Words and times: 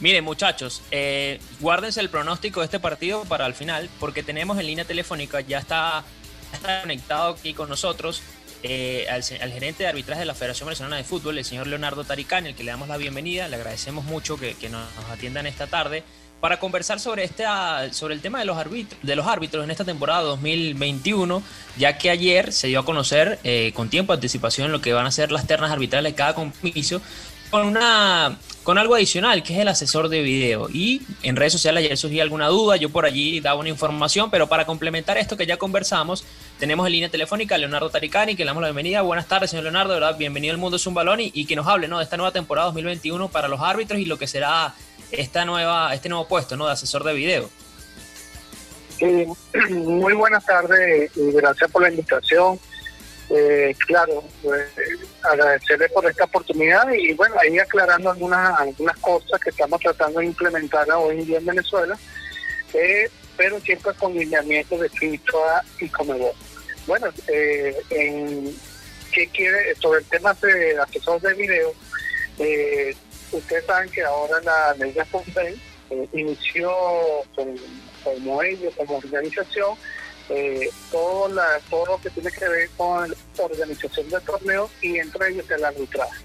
Miren, 0.00 0.24
muchachos, 0.24 0.82
eh, 0.90 1.40
guárdense 1.60 2.00
el 2.00 2.08
pronóstico 2.08 2.60
de 2.60 2.66
este 2.66 2.80
partido 2.80 3.24
para 3.24 3.46
el 3.46 3.54
final, 3.54 3.88
porque 3.98 4.22
tenemos 4.22 4.58
en 4.58 4.66
línea 4.66 4.84
telefónica, 4.84 5.40
ya 5.40 5.58
está, 5.58 6.04
conectado 6.82 7.34
aquí 7.34 7.54
con 7.54 7.68
nosotros, 7.68 8.22
eh, 8.62 9.06
al, 9.10 9.22
gerente 9.22 9.82
de 9.82 9.88
arbitraje 9.88 10.20
de 10.20 10.26
la 10.26 10.34
Federación 10.34 10.66
Venezolana 10.66 10.96
de 10.96 11.04
Fútbol, 11.04 11.38
el 11.38 11.44
señor 11.44 11.66
Leonardo 11.66 12.04
Taricán, 12.04 12.46
el 12.46 12.54
que 12.54 12.62
le 12.62 12.70
damos 12.70 12.88
la 12.88 12.96
bienvenida. 12.96 13.48
Le 13.48 13.56
agradecemos 13.56 14.04
mucho 14.04 14.36
que, 14.36 14.54
nos, 14.68 14.86
atiendan 15.10 15.46
esta 15.46 15.66
tarde 15.66 16.04
para 16.40 16.58
conversar 16.58 17.00
sobre, 17.00 17.24
este, 17.24 17.44
sobre 17.92 18.14
el 18.14 18.20
tema 18.20 18.40
de 18.40 18.44
los, 18.44 18.56
árbitros, 18.56 19.00
de 19.02 19.16
los 19.16 19.26
árbitros 19.26 19.64
en 19.64 19.70
esta 19.70 19.84
temporada 19.84 20.22
2021, 20.22 21.42
ya 21.76 21.98
que 21.98 22.10
ayer 22.10 22.52
se 22.52 22.68
dio 22.68 22.80
a 22.80 22.84
conocer 22.84 23.38
eh, 23.44 23.72
con 23.74 23.88
tiempo 23.88 24.12
de 24.12 24.16
anticipación 24.16 24.72
lo 24.72 24.80
que 24.80 24.92
van 24.92 25.06
a 25.06 25.12
ser 25.12 25.32
las 25.32 25.46
ternas 25.46 25.70
arbitrales 25.70 26.12
de 26.12 26.16
cada 26.16 26.34
compromiso 26.34 27.00
con 27.52 27.66
una 27.66 28.38
con 28.62 28.78
algo 28.78 28.94
adicional, 28.94 29.42
que 29.42 29.54
es 29.54 29.58
el 29.58 29.68
asesor 29.68 30.08
de 30.08 30.22
video. 30.22 30.68
Y 30.72 31.02
en 31.22 31.36
redes 31.36 31.52
sociales 31.52 31.84
ayer 31.84 31.96
surgió 31.96 32.22
alguna 32.22 32.48
duda, 32.48 32.76
yo 32.76 32.90
por 32.90 33.04
allí 33.04 33.40
daba 33.40 33.58
una 33.58 33.68
información, 33.68 34.30
pero 34.30 34.48
para 34.48 34.66
complementar 34.66 35.18
esto 35.18 35.36
que 35.36 35.46
ya 35.46 35.56
conversamos, 35.56 36.24
tenemos 36.58 36.86
en 36.86 36.92
línea 36.92 37.08
telefónica 37.08 37.56
a 37.56 37.58
Leonardo 37.58 37.90
Taricani, 37.90 38.36
que 38.36 38.44
le 38.44 38.50
damos 38.50 38.62
la 38.62 38.68
bienvenida. 38.68 39.02
Buenas 39.02 39.26
tardes, 39.26 39.50
señor 39.50 39.64
Leonardo, 39.64 39.94
¿verdad? 39.94 40.16
Bienvenido 40.16 40.52
al 40.52 40.58
Mundo 40.58 40.78
Zumbalón 40.78 41.20
y, 41.20 41.32
y 41.34 41.46
que 41.46 41.56
nos 41.56 41.66
hable 41.66 41.88
¿no? 41.88 41.98
de 41.98 42.04
esta 42.04 42.16
nueva 42.16 42.32
temporada 42.32 42.66
2021 42.66 43.28
para 43.28 43.48
los 43.48 43.60
árbitros 43.60 44.00
y 44.00 44.04
lo 44.04 44.18
que 44.18 44.26
será 44.26 44.74
esta 45.10 45.44
nueva, 45.44 45.92
este 45.94 46.08
nuevo 46.08 46.28
puesto 46.28 46.56
¿no? 46.56 46.66
de 46.66 46.72
asesor 46.72 47.04
de 47.04 47.14
video. 47.14 47.50
muy 49.70 50.14
buenas 50.14 50.44
tardes 50.46 51.10
y 51.16 51.32
gracias 51.32 51.70
por 51.70 51.82
la 51.82 51.90
invitación. 51.90 52.58
Eh, 53.30 53.74
claro, 53.86 54.22
pues, 54.42 54.68
agradecerle 55.22 55.88
por 55.90 56.04
esta 56.06 56.24
oportunidad 56.24 56.90
y 56.92 57.14
bueno, 57.14 57.34
ahí 57.40 57.58
aclarando 57.58 58.10
algunas 58.10 58.60
algunas 58.60 58.96
cosas 58.98 59.40
que 59.40 59.50
estamos 59.50 59.80
tratando 59.80 60.20
de 60.20 60.26
implementar 60.26 60.90
hoy 60.90 61.20
en 61.20 61.26
día 61.26 61.38
en 61.38 61.46
Venezuela, 61.46 61.98
eh, 62.74 63.08
pero 63.36 63.58
siempre 63.60 63.94
con 63.94 64.12
lineamientos 64.12 64.80
de 64.80 64.88
FIFA 64.90 65.64
y 65.80 65.88
Comedor. 65.88 66.34
Bueno, 66.86 67.06
eh, 67.28 67.76
en, 67.90 68.54
¿qué 69.12 69.28
quiere? 69.28 69.74
Sobre 69.76 70.00
el 70.00 70.06
tema 70.06 70.34
de 70.34 70.78
asesor 70.78 71.20
de 71.20 71.34
video, 71.34 71.72
eh, 72.38 72.94
ustedes 73.30 73.64
saben 73.66 73.88
que 73.90 74.02
ahora 74.02 74.40
la 74.42 74.74
ley 74.74 74.92
de 74.92 75.58
eh, 75.90 76.08
inició 76.12 76.72
como 78.02 78.42
ellos, 78.42 78.74
como 78.76 78.96
organización, 78.96 79.76
eh, 80.34 80.70
todo, 80.90 81.28
la, 81.28 81.60
todo 81.68 81.84
lo 81.84 82.00
que 82.00 82.08
tiene 82.08 82.30
que 82.30 82.48
ver 82.48 82.70
con 82.70 83.10
la 83.10 83.44
organización 83.44 84.08
del 84.08 84.22
torneo 84.22 84.70
y 84.80 84.98
entre 84.98 85.28
ellos 85.28 85.50
el 85.50 85.62
arbitraje. 85.62 86.24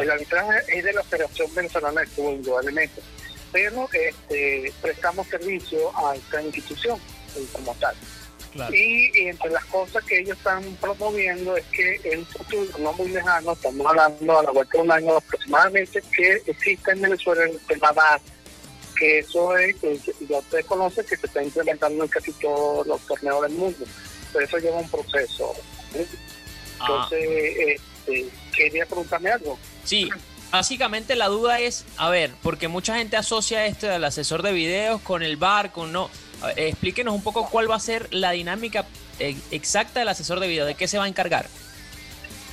El 0.00 0.10
arbitraje 0.10 0.78
es 0.78 0.82
de 0.82 0.92
la 0.94 1.02
Federación 1.02 1.54
Venezolana 1.54 2.00
de 2.00 2.06
Fútbol, 2.06 2.34
indudablemente, 2.36 3.02
pero 3.52 3.86
este, 3.92 4.72
prestamos 4.80 5.26
servicio 5.28 5.92
a 5.94 6.16
esta 6.16 6.42
institución 6.42 6.98
eh, 7.36 7.46
como 7.52 7.74
tal. 7.74 7.94
Y, 8.72 9.28
entre 9.28 9.50
las 9.50 9.64
cosas 9.66 10.02
que 10.04 10.20
ellos 10.20 10.38
están 10.38 10.62
promoviendo 10.80 11.56
es 11.56 11.64
que 11.66 12.00
en 12.04 12.24
futuro, 12.24 12.78
no 12.78 12.92
muy 12.94 13.08
lejano, 13.08 13.52
estamos 13.52 13.86
hablando 13.86 14.38
a 14.38 14.42
la 14.44 14.50
vuelta 14.52 14.78
de 14.78 14.84
un 14.84 14.92
año 14.92 15.16
aproximadamente, 15.16 16.02
que 16.16 16.40
exista 16.46 16.92
en 16.92 17.02
Venezuela 17.02 17.44
el 17.44 17.58
tema 17.66 17.92
que 18.94 19.18
eso 19.20 19.56
es, 19.56 19.76
que 19.76 19.98
ya 20.28 20.38
usted 20.38 20.64
conoce 20.66 21.04
que 21.04 21.16
se 21.16 21.26
está 21.26 21.42
implementando 21.42 22.04
en 22.04 22.10
casi 22.10 22.32
todos 22.32 22.86
los 22.86 23.00
torneos 23.02 23.42
del 23.42 23.52
mundo, 23.52 23.84
pero 24.32 24.44
eso 24.44 24.58
lleva 24.58 24.78
un 24.78 24.88
proceso. 24.88 25.52
Ah. 26.80 27.08
Entonces, 27.10 27.78
este, 28.06 28.28
quería 28.54 28.86
preguntarme 28.86 29.30
algo. 29.30 29.58
Sí, 29.84 30.08
básicamente 30.50 31.16
la 31.16 31.28
duda 31.28 31.60
es, 31.60 31.84
a 31.96 32.10
ver, 32.10 32.32
porque 32.42 32.68
mucha 32.68 32.96
gente 32.96 33.16
asocia 33.16 33.66
esto 33.66 33.86
del 33.86 34.04
asesor 34.04 34.42
de 34.42 34.52
videos 34.52 35.00
con 35.00 35.22
el 35.22 35.36
bar, 35.36 35.72
con 35.72 35.92
no. 35.92 36.10
explíquenos 36.56 37.14
un 37.14 37.22
poco 37.22 37.48
cuál 37.48 37.70
va 37.70 37.76
a 37.76 37.80
ser 37.80 38.12
la 38.12 38.32
dinámica 38.32 38.86
eh, 39.18 39.36
exacta 39.50 40.00
del 40.00 40.08
asesor 40.08 40.40
de 40.40 40.48
video, 40.48 40.66
de 40.66 40.74
qué 40.74 40.88
se 40.88 40.98
va 40.98 41.04
a 41.04 41.08
encargar. 41.08 41.48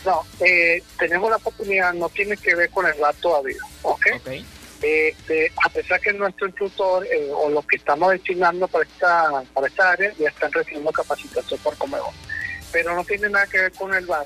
No, 0.06 0.24
eh, 0.40 0.82
tenemos 0.98 1.30
la 1.30 1.36
oportunidad, 1.36 1.94
no 1.94 2.10
tiene 2.10 2.36
que 2.36 2.56
ver 2.56 2.72
con 2.72 2.88
el 2.88 3.00
bar 3.00 3.14
todavía, 3.22 3.62
¿ok? 3.84 4.06
okay 4.20 4.46
este, 4.82 5.52
a 5.64 5.70
pesar 5.70 6.00
que 6.02 6.12
nuestro 6.14 6.48
instructor 6.48 7.06
eh, 7.06 7.30
o 7.32 7.50
los 7.50 7.66
que 7.66 7.78
estamos 7.78 8.12
destinando 8.12 8.68
para 8.68 8.84
esta, 8.84 9.44
para 9.54 9.68
esta 9.68 9.92
área 9.92 10.12
ya 10.18 10.30
están 10.30 10.52
recibiendo 10.52 10.92
capacitación 10.92 11.60
por 11.60 11.78
comedor. 11.78 12.12
Pero 12.72 12.96
no 12.96 13.04
tiene 13.04 13.30
nada 13.30 13.46
que 13.48 13.60
ver 13.60 13.72
con 13.74 13.94
el 13.94 14.06
bar, 14.06 14.26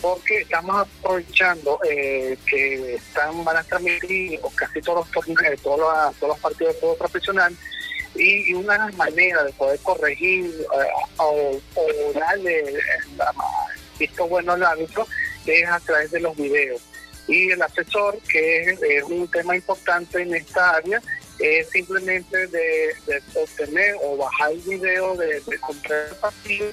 porque 0.00 0.38
estamos 0.40 0.86
aprovechando 0.86 1.78
eh, 1.88 2.36
que 2.46 2.94
están, 2.96 3.44
van 3.44 3.58
a 3.58 3.62
transmitir 3.62 4.40
casi 4.54 4.80
todos 4.80 5.06
los 5.06 5.10
torneos, 5.26 5.60
todos 5.62 5.80
los, 5.80 6.16
todos 6.16 6.28
los 6.34 6.38
partidos 6.40 6.74
de 6.74 6.80
fútbol 6.80 6.98
profesional, 6.98 7.56
y, 8.16 8.54
una 8.54 8.90
manera 8.96 9.42
de 9.44 9.52
poder 9.52 9.78
corregir 9.80 10.46
eh, 10.46 11.18
o, 11.18 11.60
darle 12.14 12.64
visto 13.98 14.26
bueno 14.26 14.52
al 14.52 14.62
árbitro 14.62 15.06
es 15.46 15.68
a 15.68 15.80
través 15.80 16.10
de 16.10 16.20
los 16.20 16.36
videos 16.36 16.80
y 17.26 17.50
el 17.50 17.62
asesor, 17.62 18.18
que 18.28 18.70
es, 18.70 19.02
un 19.04 19.28
tema 19.28 19.56
importante 19.56 20.22
en 20.22 20.34
esta 20.34 20.76
área, 20.76 21.00
es 21.38 21.68
simplemente 21.70 22.46
de, 22.48 22.94
obtener 23.34 23.96
o 24.02 24.16
bajar 24.16 24.52
el 24.52 24.60
video 24.60 25.16
de, 25.16 25.40
de 25.40 25.58
comprar 25.58 26.08
el 26.10 26.16
partido 26.16 26.66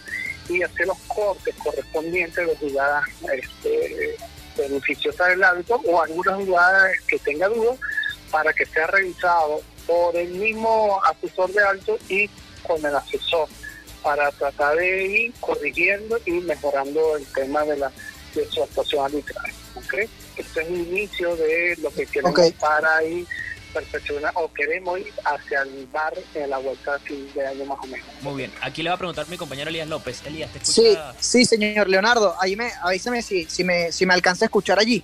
y 0.50 0.62
hacer 0.64 0.88
los 0.88 0.98
cortes 1.08 1.56
correspondientes 1.64 2.48
de 2.48 2.56
jugadas 2.58 3.06
este, 3.34 4.18
beneficiosas 4.58 5.30
del 5.30 5.44
hábito 5.44 5.82
o 5.86 6.02
algunas 6.02 6.36
jugadas 6.36 6.92
que 7.08 7.18
tenga 7.20 7.48
dudas 7.48 7.78
para 8.30 8.54
que 8.54 8.66
sea 8.66 8.88
revisado 8.88 9.62
por 9.88 10.16
el 10.16 10.30
mismo 10.30 11.02
asesor 11.06 11.52
de 11.52 11.64
alto 11.64 11.98
y 12.10 12.30
con 12.68 12.86
el 12.86 12.96
asesor 12.96 13.48
para 14.04 14.32
tratar 14.32 14.78
de 14.78 15.06
ir 15.06 15.34
corrigiendo 15.40 16.20
y 16.26 16.32
mejorando 16.32 17.18
el 17.18 17.26
tema 17.28 17.64
de 17.64 17.78
la 17.78 17.92
de 18.34 18.46
su 18.50 18.64
actuación 18.64 19.06
arbitral. 19.06 19.52
¿okay? 19.76 20.10
Este 20.42 20.62
es 20.62 20.68
el 20.68 20.88
inicio 20.88 21.36
de 21.36 21.78
lo 21.82 21.92
que 21.92 22.06
queremos 22.06 22.52
para 22.60 23.04
ir 23.04 23.28
perfeccionar 23.72 24.32
o 24.36 24.52
queremos 24.54 25.00
ir 25.00 25.14
hacia 25.24 25.62
el 25.62 25.88
bar 25.88 26.14
en 26.36 26.50
la 26.50 26.58
vuelta 26.58 27.00
de 27.08 27.48
año 27.48 27.66
más 27.66 27.80
o 27.82 27.88
menos. 27.88 28.06
Muy 28.22 28.36
bien, 28.36 28.52
aquí 28.62 28.84
le 28.84 28.90
va 28.90 28.96
a 28.96 28.98
preguntar 28.98 29.28
mi 29.30 29.38
compañero 29.38 29.70
Elías 29.70 29.88
López. 29.88 30.22
Elías, 30.26 30.52
¿te 30.52 30.60
escucha? 30.60 31.14
Sí, 31.20 31.46
sí, 31.46 31.46
señor 31.46 31.88
Leonardo, 31.88 32.36
ahí 32.40 32.56
me, 32.56 32.72
avísame 32.82 33.22
si, 33.22 33.46
si, 33.46 33.64
me, 33.64 33.92
si 33.92 34.06
me 34.06 34.14
alcanza 34.14 34.46
a 34.46 34.48
escuchar 34.48 34.80
allí. 34.80 35.04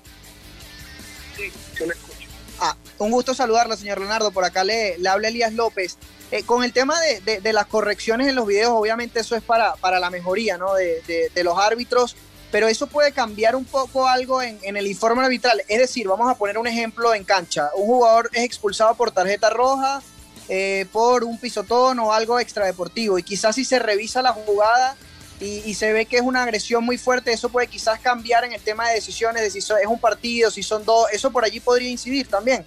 Sí, 1.35 1.51
sí 1.77 1.85
me 1.85 1.93
escucho. 1.93 2.27
Ah, 2.59 2.75
un 2.97 3.11
gusto 3.11 3.33
saludarlo, 3.33 3.75
señor 3.77 3.99
Leonardo. 3.99 4.31
Por 4.31 4.43
acá 4.43 4.63
le, 4.63 4.97
le 4.97 5.09
habla 5.09 5.27
Elías 5.27 5.53
López. 5.53 5.97
Eh, 6.31 6.43
con 6.43 6.65
el 6.65 6.73
tema 6.73 6.99
de, 6.99 7.39
de, 7.39 7.53
las 7.53 7.67
correcciones 7.67 8.27
en 8.27 8.35
los 8.35 8.45
videos, 8.45 8.71
obviamente 8.71 9.21
eso 9.21 9.37
es 9.37 9.43
para, 9.43 9.75
para 9.75 9.97
la 9.97 10.09
mejoría 10.09 10.57
¿no? 10.57 10.73
de, 10.73 11.31
de 11.33 11.43
los 11.45 11.57
árbitros 11.57 12.17
pero 12.51 12.67
eso 12.67 12.87
puede 12.87 13.11
cambiar 13.11 13.55
un 13.55 13.65
poco 13.65 14.07
algo 14.07 14.41
en, 14.41 14.59
el 14.63 14.87
informe 14.87 15.23
arbitral. 15.23 15.61
Es 15.67 15.79
decir, 15.79 16.07
vamos 16.07 16.29
a 16.29 16.35
poner 16.35 16.57
un 16.57 16.67
ejemplo 16.67 17.13
en 17.13 17.23
cancha. 17.23 17.69
Un 17.75 17.87
jugador 17.87 18.29
es 18.33 18.43
expulsado 18.43 18.95
por 18.95 19.11
tarjeta 19.11 19.49
roja, 19.49 20.01
eh, 20.47 20.85
por 20.91 21.23
un 21.23 21.37
pisotón 21.37 21.99
o 21.99 22.13
algo 22.13 22.39
extradeportivo. 22.39 23.19
Y 23.19 23.23
quizás 23.23 23.55
si 23.55 23.65
se 23.65 23.79
revisa 23.79 24.21
la 24.21 24.31
jugada 24.31 24.95
y, 25.39 25.73
se 25.75 25.91
ve 25.91 26.05
que 26.05 26.15
es 26.15 26.23
una 26.23 26.43
agresión 26.43 26.83
muy 26.83 26.97
fuerte, 26.97 27.31
eso 27.31 27.49
puede 27.49 27.67
quizás 27.67 27.99
cambiar 27.99 28.43
en 28.45 28.53
el 28.53 28.61
tema 28.61 28.87
de 28.87 28.95
decisiones, 28.95 29.43
de 29.43 29.51
si 29.51 29.59
es 29.59 29.87
un 29.87 29.99
partido, 29.99 30.49
si 30.49 30.63
son 30.63 30.85
dos. 30.85 31.07
Eso 31.11 31.31
por 31.31 31.43
allí 31.43 31.59
podría 31.59 31.89
incidir 31.89 32.27
también. 32.27 32.65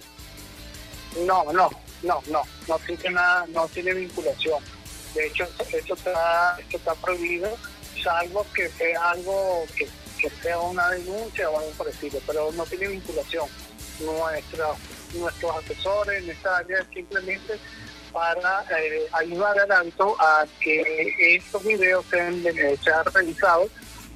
No, 1.25 1.43
no, 1.51 1.69
no, 2.03 2.21
no, 2.27 2.43
no 2.67 2.79
tiene 2.79 3.09
nada, 3.09 3.45
no 3.49 3.67
tiene 3.67 3.93
vinculación. 3.95 4.63
De 5.15 5.27
hecho, 5.27 5.45
eso 5.59 5.93
está, 5.95 6.57
esto 6.59 6.77
está 6.77 6.93
prohibido 6.95 7.57
salvo 8.01 8.45
que 8.53 8.69
sea 8.69 9.11
algo 9.11 9.65
que, 9.77 9.87
sea 10.41 10.59
una 10.59 10.89
denuncia 10.89 11.49
o 11.49 11.57
algo 11.57 11.71
parecido, 11.71 12.19
pero 12.27 12.51
no 12.51 12.63
tiene 12.65 12.87
vinculación. 12.87 13.47
Nuestra, 13.99 14.67
nuestros 15.13 15.57
asesores 15.57 16.23
en 16.23 16.29
esta 16.31 16.57
área 16.57 16.85
simplemente 16.93 17.59
para 18.11 18.65
eh, 18.79 19.07
ayudar 19.13 19.59
al 19.59 19.71
hábito 19.71 20.15
a 20.19 20.45
que 20.59 21.15
estos 21.35 21.63
videos 21.63 22.05
sean, 22.09 22.43
sean 22.83 23.05
realizados 23.13 23.69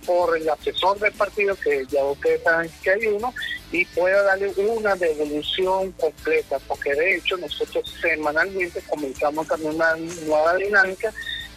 por 0.06 0.38
el 0.38 0.48
asesor 0.50 1.00
del 1.00 1.14
partido, 1.14 1.56
que 1.56 1.86
ya 1.88 2.04
ustedes 2.04 2.44
saben 2.44 2.72
que 2.84 2.92
hay 2.92 3.08
uno, 3.08 3.34
y 3.72 3.86
pueda 3.86 4.22
darle 4.24 4.54
una 4.58 4.96
devolución 4.96 5.92
completa, 5.94 6.60
porque 6.68 6.94
de 6.94 7.16
hecho 7.16 7.38
nosotros 7.38 7.84
semanalmente 8.02 8.82
comenzamos 8.84 9.48
también 9.48 9.76
una 9.76 9.96
nueva 9.96 10.56
dinámica 10.56 11.14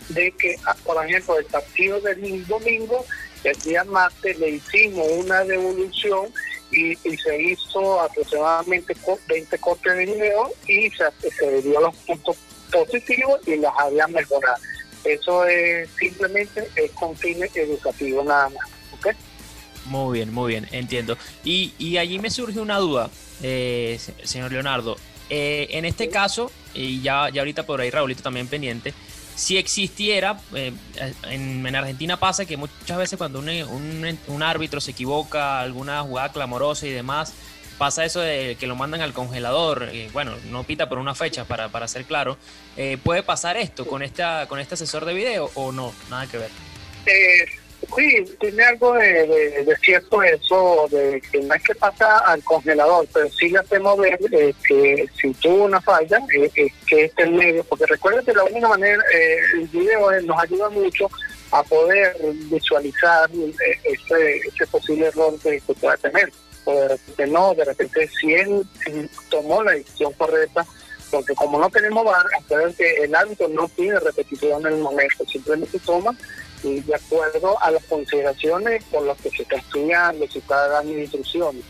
de 0.08 0.32
que, 0.32 0.56
por 0.84 1.04
ejemplo, 1.04 1.38
el 1.38 1.44
partido 1.46 2.00
del 2.00 2.46
domingo, 2.46 3.04
el 3.44 3.56
día 3.60 3.84
martes 3.84 4.38
le 4.38 4.50
hicimos 4.50 5.06
una 5.12 5.44
devolución 5.44 6.32
y, 6.70 6.96
se 6.96 7.42
hizo 7.42 8.00
aproximadamente 8.00 8.94
20 9.28 9.58
cortes 9.58 9.96
de 9.96 10.06
video 10.06 10.50
y 10.66 10.90
se, 10.90 11.30
se 11.30 11.62
dio 11.62 11.80
los 11.80 11.94
puntos 11.96 12.36
positivos 12.70 13.40
y 13.46 13.56
las 13.56 13.72
había 13.78 14.06
mejorado. 14.08 14.60
Eso 15.04 15.44
es 15.46 15.88
simplemente 15.98 16.68
es 16.76 16.90
con 16.92 17.16
fines 17.16 17.54
educativos 17.56 18.24
nada 18.26 18.50
más. 18.50 18.68
¿okay? 18.98 19.12
Muy 19.86 20.18
bien, 20.18 20.32
muy 20.32 20.52
bien, 20.52 20.68
entiendo. 20.72 21.16
Y, 21.44 21.72
y 21.78 21.96
allí 21.96 22.18
me 22.18 22.30
surge 22.30 22.60
una 22.60 22.78
duda, 22.78 23.10
eh, 23.42 23.98
señor 24.24 24.52
Leonardo. 24.52 24.96
Eh, 25.30 25.68
en 25.72 25.84
este 25.84 26.08
caso, 26.08 26.50
y 26.74 27.00
ya, 27.02 27.28
ya 27.30 27.42
ahorita 27.42 27.64
por 27.64 27.80
ahí 27.80 27.90
Raulito 27.90 28.22
también 28.22 28.48
pendiente, 28.48 28.92
si 29.38 29.56
existiera, 29.56 30.36
eh, 30.52 30.72
en, 31.30 31.76
Argentina 31.76 32.18
pasa 32.18 32.44
que 32.44 32.56
muchas 32.56 32.98
veces 32.98 33.16
cuando 33.16 33.38
un, 33.38 34.42
árbitro 34.42 34.80
se 34.80 34.90
equivoca, 34.90 35.60
alguna 35.60 36.02
jugada 36.02 36.32
clamorosa 36.32 36.88
y 36.88 36.90
demás, 36.90 37.34
pasa 37.78 38.04
eso 38.04 38.18
de 38.18 38.56
que 38.58 38.66
lo 38.66 38.74
mandan 38.74 39.00
al 39.00 39.12
congelador, 39.12 39.90
y 39.94 40.08
bueno, 40.08 40.34
no 40.50 40.64
pita 40.64 40.88
por 40.88 40.98
una 40.98 41.14
fecha, 41.14 41.44
para, 41.44 41.68
para 41.68 41.86
ser 41.86 42.04
claro. 42.04 42.36
Eh, 42.76 42.98
¿Puede 43.00 43.22
pasar 43.22 43.56
esto 43.56 43.86
con, 43.86 44.02
esta, 44.02 44.48
con 44.48 44.58
este 44.58 44.74
asesor 44.74 45.04
de 45.04 45.14
video 45.14 45.52
o 45.54 45.70
no? 45.70 45.94
Nada 46.10 46.26
que 46.26 46.38
ver. 46.38 46.50
Eh, 47.88 47.94
Sí, 47.96 48.24
tiene 48.38 48.62
algo 48.64 48.92
de, 48.92 49.76
cierto 49.82 50.22
eso, 50.22 50.86
de 50.90 51.22
que 51.32 51.40
no 51.40 51.54
es 51.54 51.62
que 51.62 51.74
pasa 51.74 52.18
al 52.18 52.42
congelador, 52.44 53.06
pero 53.12 53.28
sí 53.30 53.48
le 53.48 53.58
hacemos 53.58 53.98
ver 53.98 54.18
eh, 54.30 54.54
que 54.66 55.08
si 55.20 55.32
tuvo 55.34 55.64
una 55.64 55.80
falla, 55.80 56.18
eh, 56.34 56.50
eh, 56.54 56.68
que 56.86 57.04
es 57.06 57.12
el 57.16 57.32
medio, 57.32 57.64
porque 57.64 57.86
recuerda 57.86 58.22
que 58.22 58.34
la 58.34 58.44
única 58.44 58.68
manera, 58.68 59.02
el 59.54 59.66
video 59.68 60.20
nos 60.22 60.38
ayuda 60.38 60.68
mucho 60.68 61.10
a 61.50 61.62
poder 61.62 62.14
visualizar 62.50 63.30
ese, 63.84 64.36
ese 64.36 64.66
posible 64.66 65.06
error 65.06 65.34
que, 65.42 65.60
pueda 65.80 65.96
tener. 65.96 66.30
O 66.64 66.72
de 66.74 66.88
repente 66.88 67.26
no, 67.26 67.54
de 67.54 67.64
repente 67.64 68.08
si 68.20 68.34
él 68.34 68.66
tomó 69.30 69.62
la 69.62 69.72
decisión 69.72 70.12
correcta, 70.12 70.64
porque 71.10 71.34
como 71.34 71.58
no 71.58 71.70
tenemos 71.70 72.04
VAR, 72.04 72.26
que 72.76 73.04
el 73.04 73.14
árbitro 73.14 73.48
no 73.48 73.66
tiene 73.68 73.98
repetición 73.98 74.66
en 74.66 74.74
el 74.74 74.80
momento, 74.80 75.24
simplemente 75.26 75.78
toma 75.78 76.14
y 76.62 76.80
de 76.80 76.94
acuerdo 76.94 77.60
a 77.62 77.70
las 77.70 77.84
consideraciones 77.84 78.82
por 78.84 79.02
las 79.04 79.18
que 79.18 79.30
se 79.30 79.42
está 79.42 79.56
estudiando, 79.56 80.26
se 80.28 80.38
está 80.38 80.68
dando 80.68 80.98
instrucciones. 80.98 81.62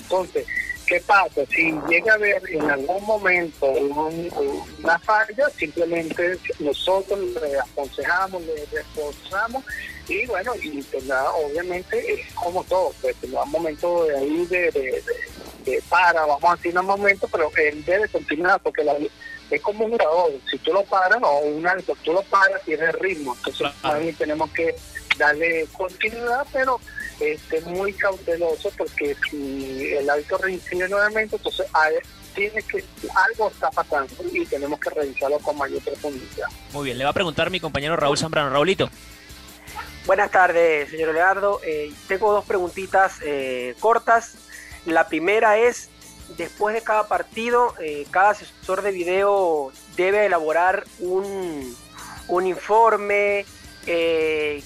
Entonces, 0.00 0.46
¿qué 0.86 1.00
pasa? 1.00 1.42
Si 1.46 1.72
llega 1.88 2.12
a 2.12 2.16
haber 2.16 2.42
en 2.50 2.70
algún 2.70 3.04
momento 3.04 3.66
una 3.66 4.98
falla, 4.98 5.48
simplemente 5.56 6.38
nosotros 6.58 7.18
le 7.20 7.58
aconsejamos, 7.58 8.42
le 8.42 8.66
reforzamos 8.72 9.64
y 10.08 10.26
bueno, 10.26 10.52
y 10.56 10.84
obviamente 11.46 12.12
es 12.12 12.34
como 12.34 12.64
todo, 12.64 12.92
pues 13.00 13.16
tendrá 13.16 13.42
un 13.42 13.50
momento 13.50 14.04
de 14.04 14.16
ahí 14.16 14.46
de, 14.46 15.02
para, 15.88 16.26
vamos 16.26 16.44
a 16.44 16.56
decir 16.56 16.76
un 16.76 16.86
momento, 16.86 17.28
pero 17.28 17.50
él 17.56 17.84
debe 17.84 18.08
continuar 18.08 18.60
porque 18.60 18.82
la 18.82 18.94
es 19.52 19.60
como 19.60 19.84
un 19.84 19.92
jugador, 19.92 20.32
si 20.50 20.58
tú 20.58 20.72
lo 20.72 20.82
paras 20.84 21.18
o 21.22 21.40
un 21.40 21.66
alto, 21.66 21.96
tú 22.02 22.12
lo 22.12 22.22
paras, 22.22 22.62
tiene 22.64 22.90
ritmo, 22.92 23.34
entonces 23.36 23.68
ahí 23.82 24.12
tenemos 24.12 24.50
que 24.50 24.74
darle 25.18 25.66
continuidad, 25.76 26.46
pero 26.52 26.80
este 27.20 27.60
muy 27.62 27.92
cauteloso 27.92 28.70
porque 28.76 29.16
si 29.30 29.92
el 29.92 30.08
alto 30.08 30.38
reincide 30.38 30.88
nuevamente, 30.88 31.36
entonces 31.36 31.66
tiene 32.34 32.62
que 32.62 32.82
algo 33.14 33.48
está 33.48 33.70
pasando 33.70 34.14
y 34.32 34.44
tenemos 34.46 34.80
que 34.80 34.90
revisarlo 34.90 35.38
con 35.40 35.56
mayor 35.58 35.82
profundidad. 35.82 36.48
Muy 36.72 36.86
bien, 36.86 36.98
le 36.98 37.04
va 37.04 37.10
a 37.10 37.14
preguntar 37.14 37.50
mi 37.50 37.60
compañero 37.60 37.96
Raúl 37.96 38.18
Zambrano. 38.18 38.50
Raulito. 38.50 38.88
Buenas 40.06 40.30
tardes, 40.30 40.90
señor 40.90 41.14
Leonardo. 41.14 41.60
Eh, 41.64 41.92
tengo 42.08 42.32
dos 42.32 42.44
preguntitas 42.44 43.18
eh, 43.22 43.74
cortas. 43.78 44.34
La 44.84 45.06
primera 45.06 45.58
es, 45.58 45.90
después 46.36 46.74
de 46.74 46.82
cada 46.82 47.08
partido, 47.08 47.74
eh, 47.80 48.06
cada 48.10 48.30
asesor 48.30 48.82
de 48.82 48.90
video 48.90 49.72
debe 49.96 50.26
elaborar 50.26 50.84
un, 51.00 51.76
un 52.28 52.46
informe 52.46 53.44
eh, 53.86 54.62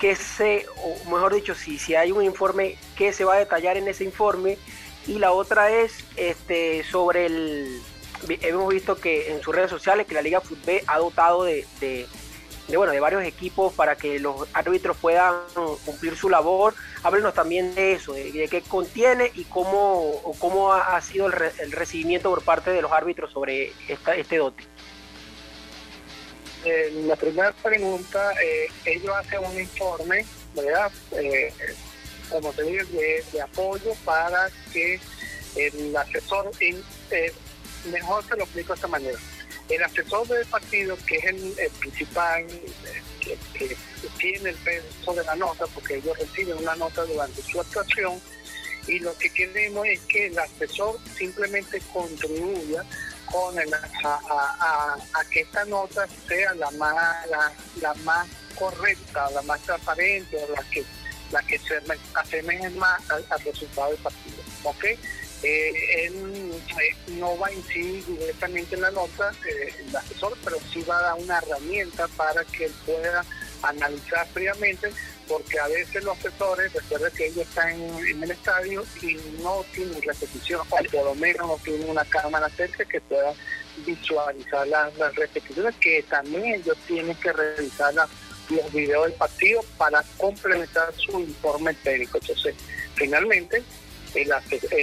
que 0.00 0.16
se, 0.16 0.66
o 0.82 1.10
mejor 1.10 1.34
dicho, 1.34 1.54
si, 1.54 1.78
si 1.78 1.94
hay 1.94 2.10
un 2.10 2.24
informe 2.24 2.78
que 2.96 3.12
se 3.12 3.24
va 3.24 3.34
a 3.34 3.38
detallar 3.38 3.76
en 3.76 3.88
ese 3.88 4.04
informe. 4.04 4.58
Y 5.06 5.18
la 5.18 5.32
otra 5.32 5.70
es 5.70 6.04
este, 6.16 6.84
sobre 6.84 7.26
el... 7.26 7.80
Hemos 8.28 8.68
visto 8.68 8.96
que 8.96 9.32
en 9.32 9.42
sus 9.42 9.54
redes 9.54 9.70
sociales 9.70 10.06
que 10.06 10.14
la 10.14 10.22
Liga 10.22 10.40
Fútbol 10.40 10.80
ha 10.86 10.98
dotado 10.98 11.44
de, 11.44 11.66
de 11.80 12.06
de, 12.70 12.76
bueno, 12.76 12.92
de 12.92 13.00
varios 13.00 13.24
equipos 13.24 13.72
para 13.72 13.96
que 13.96 14.18
los 14.20 14.46
árbitros 14.52 14.96
puedan 14.96 15.34
cumplir 15.84 16.16
su 16.16 16.28
labor. 16.28 16.74
Háblenos 17.02 17.34
también 17.34 17.74
de 17.74 17.94
eso, 17.94 18.12
de, 18.12 18.48
qué 18.48 18.62
contiene 18.62 19.30
y 19.34 19.44
cómo, 19.44 20.34
cómo 20.38 20.72
ha, 20.72 21.00
sido 21.00 21.26
el, 21.26 21.72
recibimiento 21.72 22.30
por 22.30 22.42
parte 22.42 22.70
de 22.70 22.82
los 22.82 22.92
árbitros 22.92 23.32
sobre 23.32 23.72
esta, 23.88 24.14
este 24.14 24.38
dote. 24.38 24.64
Eh, 26.64 27.04
la 27.06 27.16
primera 27.16 27.52
pregunta, 27.52 28.32
eh, 28.42 28.68
ellos 28.84 29.14
hacen 29.16 29.44
un 29.44 29.58
informe, 29.58 30.26
¿verdad? 30.54 30.92
Eh, 31.12 31.52
como 32.28 32.52
te 32.52 32.62
digo, 32.62 32.84
de, 33.32 33.40
apoyo 33.40 33.94
para 34.04 34.50
que 34.72 35.00
el 35.56 35.96
asesor, 35.96 36.50
mejor 37.90 38.24
se 38.24 38.36
lo 38.36 38.44
explico 38.44 38.72
de 38.72 38.74
esta 38.74 38.88
manera 38.88 39.18
el 39.70 39.82
asesor 39.82 40.26
del 40.26 40.46
partido, 40.46 40.96
que 41.06 41.16
es 41.16 41.24
el, 41.24 41.70
principal, 41.78 42.44
eh, 42.44 43.38
que, 43.54 43.76
tiene 44.18 44.50
el 44.50 44.56
peso 44.56 45.14
de 45.14 45.24
la 45.24 45.34
nota, 45.36 45.66
porque 45.68 45.96
ellos 45.96 46.18
reciben 46.18 46.56
una 46.58 46.74
nota 46.76 47.04
durante 47.04 47.42
su 47.42 47.60
actuación, 47.60 48.20
y 48.86 48.98
lo 48.98 49.16
que 49.18 49.30
queremos 49.30 49.86
es 49.86 50.00
que 50.00 50.26
el 50.26 50.38
asesor 50.38 50.98
simplemente 51.16 51.80
contribuya 51.92 52.84
con 53.26 53.56
a, 53.58 54.96
que 55.30 55.40
esta 55.40 55.64
nota 55.66 56.08
sea 56.26 56.54
la 56.54 56.70
más 56.72 57.26
la, 57.80 57.94
más 58.02 58.26
correcta, 58.58 59.30
la 59.30 59.42
más 59.42 59.60
transparente, 59.62 60.36
la 60.54 60.62
que 60.70 60.84
la 61.30 61.40
que 61.42 61.58
se 61.58 61.80
asemeje 62.14 62.70
más 62.70 63.08
al, 63.10 63.24
al 63.30 63.40
resultado 63.44 63.90
del 63.90 63.98
partido. 63.98 64.42
¿ok?, 64.64 64.84
eh, 65.42 66.06
él 66.06 66.52
no 67.18 67.38
va 67.38 67.48
a 67.48 67.52
incidir 67.52 68.04
directamente 68.06 68.74
en 68.74 68.82
la 68.82 68.90
nota, 68.90 69.32
eh, 69.48 69.72
el 69.86 69.96
asesor, 69.96 70.36
pero 70.44 70.58
sí 70.72 70.82
va 70.82 70.98
a 70.98 71.02
dar 71.02 71.14
una 71.14 71.38
herramienta 71.38 72.08
para 72.08 72.44
que 72.44 72.66
él 72.66 72.74
pueda 72.84 73.24
analizar 73.62 74.26
fríamente, 74.28 74.90
porque 75.26 75.58
a 75.58 75.68
veces 75.68 76.04
los 76.04 76.18
asesores, 76.18 76.72
recuerden 76.72 77.12
que 77.12 77.26
ellos 77.26 77.48
están 77.48 77.80
en, 77.80 78.22
el 78.22 78.30
estadio 78.30 78.84
y 79.00 79.16
no 79.42 79.64
tienen 79.72 80.02
repetición, 80.02 80.60
o 80.60 80.64
por 80.64 81.04
lo 81.04 81.14
menos 81.14 81.46
no 81.46 81.58
tienen 81.64 81.88
una 81.88 82.04
cámara 82.04 82.48
cerca 82.50 82.84
que 82.84 83.00
pueda 83.00 83.32
visualizar 83.86 84.66
las, 84.66 84.94
repeticiones, 85.14 85.74
que 85.76 86.02
también 86.08 86.44
ellos 86.46 86.76
tienen 86.86 87.14
que 87.16 87.32
revisar 87.32 87.94
los 87.94 88.72
videos 88.72 89.06
del 89.06 89.14
partido 89.14 89.62
para 89.78 90.02
complementar 90.18 90.92
su 90.96 91.20
informe 91.20 91.72
técnico. 91.74 92.18
Entonces, 92.18 92.54
finalmente, 92.94 93.62
el, 94.14 94.32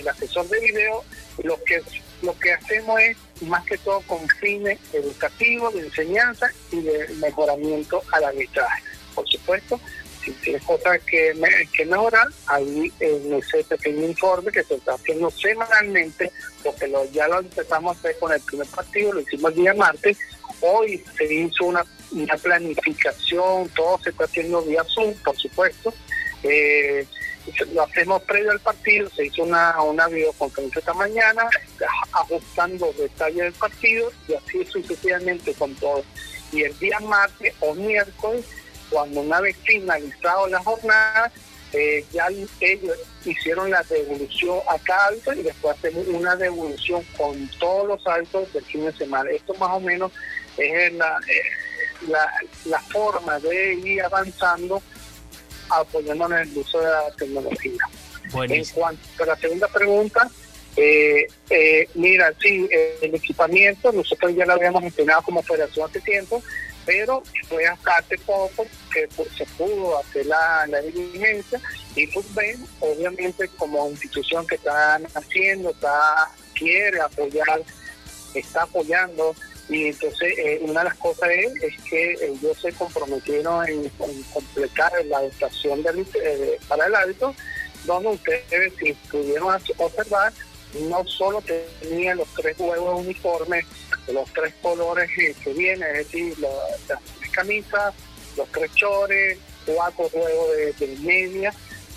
asesor 0.07 0.47
de 0.50 0.59
video, 0.59 1.03
lo 1.44 1.62
que, 1.63 1.81
lo 2.21 2.38
que 2.39 2.53
hacemos 2.53 3.00
es 3.01 3.18
más 3.44 3.65
que 3.65 3.77
todo 3.77 4.01
con 4.01 4.27
fines 4.27 4.79
educativos, 4.94 5.74
de 5.74 5.81
enseñanza 5.81 6.51
y 6.72 6.81
de 6.81 7.07
mejoramiento 7.19 8.01
al 8.12 8.25
arbitraje. 8.25 8.84
Por 9.13 9.27
supuesto, 9.27 9.79
si 10.24 10.31
tienes 10.31 10.63
cosas 10.63 11.00
que, 11.10 11.34
que 11.75 11.86
mejorar, 11.86 12.27
ahí 12.48 12.91
en 13.00 13.34
ese 13.34 13.63
pequeño 13.63 14.05
informe 14.07 14.51
que 14.51 14.63
se 14.63 14.75
está 14.75 14.93
haciendo 14.93 15.29
semanalmente, 15.31 16.31
porque 16.63 16.88
lo, 16.88 17.05
ya 17.12 17.27
lo 17.27 17.39
empezamos 17.39 17.96
a 17.96 18.00
hacer 18.00 18.17
con 18.19 18.31
el 18.31 18.41
primer 18.41 18.67
partido, 18.67 19.13
lo 19.13 19.22
hicimos 19.22 19.51
el 19.51 19.57
día 19.57 19.74
martes, 19.74 20.17
hoy 20.62 21.03
se 21.17 21.34
hizo 21.34 21.65
una, 21.65 21.86
una 22.12 22.36
planificación, 22.36 23.69
todo 23.69 24.00
se 24.03 24.10
está 24.10 24.25
haciendo 24.25 24.62
vía 24.63 24.84
Zoom, 24.84 25.13
por 25.24 25.38
supuesto. 25.38 25.93
Eh, 26.43 27.05
lo 27.74 27.84
hacemos 27.84 28.22
previo 28.24 28.51
al 28.51 28.60
partido, 28.60 29.10
se 29.10 29.25
hizo 29.25 29.44
una, 29.44 29.82
una 29.82 30.08
videoconferencia 30.08 30.80
esta 30.80 30.94
mañana, 30.94 31.50
ajustando 32.12 32.92
detalles 32.98 33.38
del 33.38 33.54
partido 33.54 34.12
y 34.27 34.34
así 34.34 34.66
sucesivamente 34.66 35.54
con 35.54 35.74
todo. 35.75 36.04
Y 36.51 36.63
el 36.63 36.77
día 36.80 37.00
martes 37.01 37.54
o 37.60 37.74
miércoles, 37.74 38.46
cuando 38.89 39.22
una 39.22 39.42
vez 39.42 39.56
finalizado 39.63 40.48
la 40.48 40.60
jornada, 40.63 41.32
eh, 41.74 42.06
ya 42.13 42.27
ellos 42.62 42.98
hicieron 43.25 43.70
la 43.70 43.84
devolución 43.84 44.60
a 44.70 44.80
cada 44.80 45.08
alto 45.08 45.34
y 45.34 45.44
después 45.44 45.77
hacemos 45.77 46.08
una 46.08 46.36
devolución 46.36 47.04
con 47.18 47.48
todos 47.60 47.88
los 47.88 48.08
altos 48.08 48.51
del 48.54 48.63
fin 48.63 48.86
de 48.86 48.94
semana. 48.94 49.30
Esto 49.32 49.54
más 49.56 49.72
o 49.72 49.80
menos 49.80 50.12
es 50.58 50.94
la, 50.94 51.20
eh, 51.27 52.08
la, 52.08 52.32
la 52.66 52.80
forma 52.84 53.38
de 53.39 53.74
ir 53.74 54.01
avanzando 54.01 54.82
apoyándonos 55.69 56.41
en 56.41 56.50
el 56.50 56.57
uso 56.57 56.79
de 56.79 56.86
la 56.86 57.12
tecnología. 57.17 57.81
En 58.33 58.65
cuanto 58.65 59.24
a 59.24 59.25
la 59.25 59.36
segunda 59.38 59.67
pregunta, 59.67 60.29
eh, 60.75 61.27
eh, 61.50 61.89
mira, 61.95 62.31
sí, 62.39 62.69
el 63.01 63.15
equipamiento, 63.15 63.91
nosotros 63.91 64.36
ya 64.36 64.45
lo 64.45 64.53
habíamos 64.53 64.83
entrenado 64.83 65.24
como 65.24 65.39
operación 65.39 65.89
hace 65.89 66.01
tiempo, 66.01 66.43
pero 66.86 67.24
fue 67.50 67.65
hasta 67.65 67.95
hace 67.95 68.17
poco 68.19 68.65
que 68.93 69.07
pues, 69.15 69.27
se 69.38 69.45
pudo 69.57 69.97
hacer 70.00 70.25
la, 70.27 70.67
diligencia 70.93 71.59
y 71.95 72.05
pues 72.07 72.33
ven, 72.33 72.63
obviamente 72.79 73.50
como 73.57 73.89
institución 73.89 74.45
que 74.45 74.55
están 74.55 75.05
haciendo, 75.15 75.71
está 75.71 76.29
quiere 76.53 77.01
apoyar, 77.01 77.62
está 78.33 78.63
apoyando 78.63 79.36
y 79.69 79.88
entonces 79.88 80.33
eh, 80.38 80.59
una 80.62 80.81
de 80.81 80.86
las 80.86 80.97
cosas 80.97 81.29
es, 81.29 81.81
que 81.89 82.13
ellos 82.13 82.57
se 82.62 82.71
comprometieron 82.74 83.67
en, 83.67 83.89
completar 84.33 84.91
la 85.05 85.17
adaptación 85.17 85.83
eh, 86.24 86.57
para 86.67 86.86
el 86.88 86.95
hábito, 86.95 87.36
donde 87.86 88.09
ustedes, 88.09 88.74
si 88.79 88.93
pudieron 89.09 89.53
observar, 89.77 90.33
no 90.89 91.05
solo 91.05 91.41
tenía 91.41 92.15
los 92.15 92.27
tres 92.36 92.55
juegos 92.57 93.01
uniformes, 93.01 93.65
los 94.07 94.31
tres 94.33 94.53
colores 94.62 95.09
que 95.43 95.53
vienen, 95.53 95.95
es 95.95 96.05
decir, 96.05 96.38
las 96.39 97.01
tres 97.19 97.31
camisas, 97.31 97.93
los 98.38 98.50
tres 98.51 98.74
chores, 98.75 99.38
cuatro 99.65 100.09
juegos 100.09 100.50
de, 100.79 100.97
media, 101.01 101.53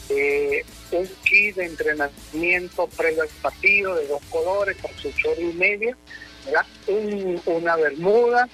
eh, 0.08 0.64
un 0.90 1.08
kit 1.24 1.54
de 1.54 1.66
entrenamiento 1.66 2.88
previo 2.88 3.22
al 3.22 3.28
partido 3.42 3.94
de 3.94 4.08
dos 4.08 4.22
colores 4.28 4.76
con 4.78 4.92
su 4.98 5.12
chore 5.12 5.42
y 5.42 5.52
media, 5.52 5.96
una 7.46 7.76
bermuda 7.76 8.48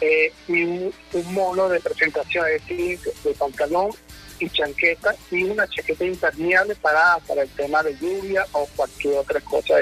eh, 0.00 0.32
y 0.48 0.62
un, 0.64 0.92
mono 1.32 1.68
de 1.68 1.80
presentación, 1.80 2.46
es 2.48 2.66
decir, 2.66 3.00
de 3.24 3.34
pantalón 3.34 3.90
y 4.38 4.50
chanqueta 4.50 5.14
y 5.30 5.44
una 5.44 5.66
chaqueta 5.68 6.04
impermeable 6.04 6.74
para, 6.76 7.18
para 7.26 7.42
el 7.42 7.48
tema 7.50 7.82
de 7.82 7.96
lluvia 7.96 8.46
o 8.52 8.66
cualquier 8.76 9.18
otra 9.18 9.40
cosa. 9.40 9.74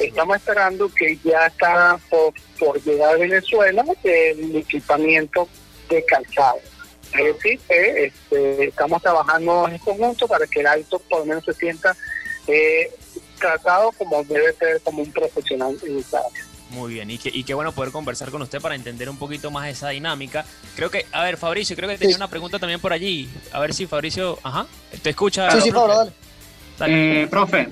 Estamos 0.00 0.36
esperando 0.36 0.88
que 0.92 1.16
ya 1.22 1.46
está 1.46 1.98
por, 2.10 2.34
por 2.58 2.82
llegar 2.82 3.14
a 3.14 3.18
Venezuela 3.18 3.84
el 4.02 4.56
equipamiento 4.56 5.48
de 5.88 6.04
calzado. 6.04 6.58
Es 7.12 7.34
decir, 7.34 7.60
este, 7.68 8.64
estamos 8.64 9.02
trabajando 9.02 9.68
en 9.68 9.78
conjunto 9.78 10.28
para 10.28 10.46
que 10.46 10.60
el 10.60 10.66
alto 10.66 10.98
por 10.98 11.20
lo 11.20 11.26
menos 11.26 11.44
se 11.44 11.52
sienta 11.54 11.96
eh, 12.46 12.90
tratado 13.40 13.90
como 13.92 14.22
debe 14.22 14.52
ser 14.52 14.80
como 14.82 15.02
un 15.02 15.10
profesional 15.10 15.76
en 15.82 15.98
esta 15.98 16.18
área. 16.18 16.44
Muy 16.70 16.94
bien, 16.94 17.10
y, 17.10 17.18
qué 17.18 17.54
bueno 17.54 17.72
poder 17.72 17.90
conversar 17.90 18.30
con 18.30 18.42
usted 18.42 18.60
para 18.60 18.76
entender 18.76 19.10
un 19.10 19.16
poquito 19.16 19.50
más 19.50 19.68
esa 19.68 19.88
dinámica. 19.88 20.44
Creo 20.76 20.88
que, 20.88 21.04
a 21.10 21.24
ver, 21.24 21.36
Fabricio, 21.36 21.74
creo 21.74 21.88
que 21.88 21.98
tenía 21.98 22.14
una 22.14 22.28
pregunta 22.28 22.60
también 22.60 22.80
por 22.80 22.92
allí. 22.92 23.28
A 23.52 23.58
ver 23.58 23.74
si 23.74 23.86
Fabricio, 23.86 24.38
ajá, 24.44 24.66
te 25.02 25.10
escucha. 25.10 25.50
Sí, 25.50 25.62
sí, 25.62 25.72
Pablo, 25.72 26.12
dale. 26.78 27.22
Eh, 27.22 27.26
profe, 27.26 27.68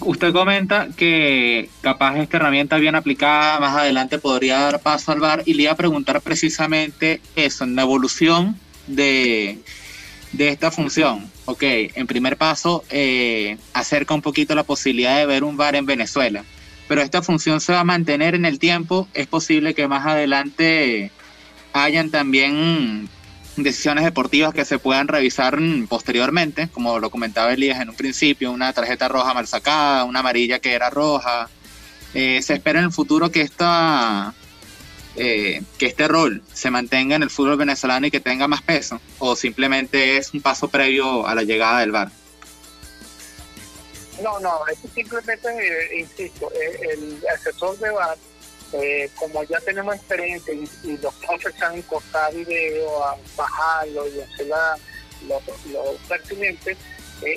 usted 0.00 0.32
comenta 0.32 0.88
que 0.96 1.68
capaz 1.80 2.16
esta 2.16 2.36
herramienta 2.36 2.76
bien 2.76 2.94
aplicada 2.94 3.58
más 3.58 3.76
adelante 3.76 4.20
podría 4.20 4.60
dar 4.60 4.80
paso 4.80 5.10
al 5.10 5.18
VAR 5.18 5.42
y 5.44 5.54
le 5.54 5.64
iba 5.64 5.72
a 5.72 5.76
preguntar 5.76 6.20
precisamente 6.20 7.20
eso, 7.34 7.64
en 7.64 7.74
la 7.74 7.82
evolución 7.82 8.56
de, 8.86 9.58
de 10.30 10.48
esta 10.48 10.70
función. 10.70 11.28
Ok, 11.44 11.62
en 11.62 12.06
primer 12.06 12.36
paso, 12.36 12.84
eh, 12.90 13.58
acerca 13.72 14.14
un 14.14 14.22
poquito 14.22 14.54
la 14.54 14.62
posibilidad 14.62 15.16
de 15.16 15.26
ver 15.26 15.44
un 15.44 15.56
VAR 15.56 15.74
en 15.76 15.86
Venezuela 15.86 16.44
pero 16.92 17.00
esta 17.00 17.22
función 17.22 17.62
se 17.62 17.72
va 17.72 17.80
a 17.80 17.84
mantener 17.84 18.34
en 18.34 18.44
el 18.44 18.58
tiempo. 18.58 19.08
Es 19.14 19.26
posible 19.26 19.72
que 19.72 19.88
más 19.88 20.06
adelante 20.06 21.10
hayan 21.72 22.10
también 22.10 23.08
decisiones 23.56 24.04
deportivas 24.04 24.52
que 24.52 24.66
se 24.66 24.78
puedan 24.78 25.08
revisar 25.08 25.58
posteriormente, 25.88 26.68
como 26.68 26.98
lo 26.98 27.08
comentaba 27.08 27.54
Elías 27.54 27.80
en 27.80 27.88
un 27.88 27.96
principio, 27.96 28.52
una 28.52 28.74
tarjeta 28.74 29.08
roja 29.08 29.32
mal 29.32 29.46
sacada, 29.46 30.04
una 30.04 30.20
amarilla 30.20 30.58
que 30.58 30.72
era 30.72 30.90
roja. 30.90 31.48
Eh, 32.12 32.42
se 32.42 32.52
espera 32.52 32.80
en 32.80 32.84
el 32.84 32.92
futuro 32.92 33.30
que 33.30 33.40
esta 33.40 34.34
eh, 35.16 35.62
que 35.78 35.86
este 35.86 36.08
rol 36.08 36.42
se 36.52 36.70
mantenga 36.70 37.16
en 37.16 37.22
el 37.22 37.30
fútbol 37.30 37.56
venezolano 37.56 38.06
y 38.06 38.10
que 38.10 38.20
tenga 38.20 38.48
más 38.48 38.62
peso, 38.62 39.00
o 39.18 39.36
simplemente 39.36 40.16
es 40.16 40.32
un 40.32 40.40
paso 40.40 40.68
previo 40.68 41.26
a 41.26 41.34
la 41.34 41.42
llegada 41.42 41.80
del 41.80 41.92
VAR. 41.92 42.10
No, 44.22 44.38
no, 44.38 44.66
es 44.68 44.78
simplemente, 44.94 45.48
eh, 45.48 46.00
insisto, 46.00 46.50
eh, 46.52 46.90
el 46.92 47.22
asesor 47.34 47.76
de 47.78 47.90
VAR, 47.90 48.16
eh, 48.74 49.10
como 49.16 49.42
ya 49.44 49.58
tenemos 49.60 49.96
experiencia 49.96 50.54
y, 50.54 50.96
los 50.98 51.14
profes 51.14 51.60
han 51.60 51.82
cortado 51.82 52.38
video, 52.38 53.04
a 53.04 53.16
bajarlo 53.36 54.06
y 54.08 54.20
hacer 54.20 54.46
lo, 55.26 55.40
pertinente, 56.08 56.76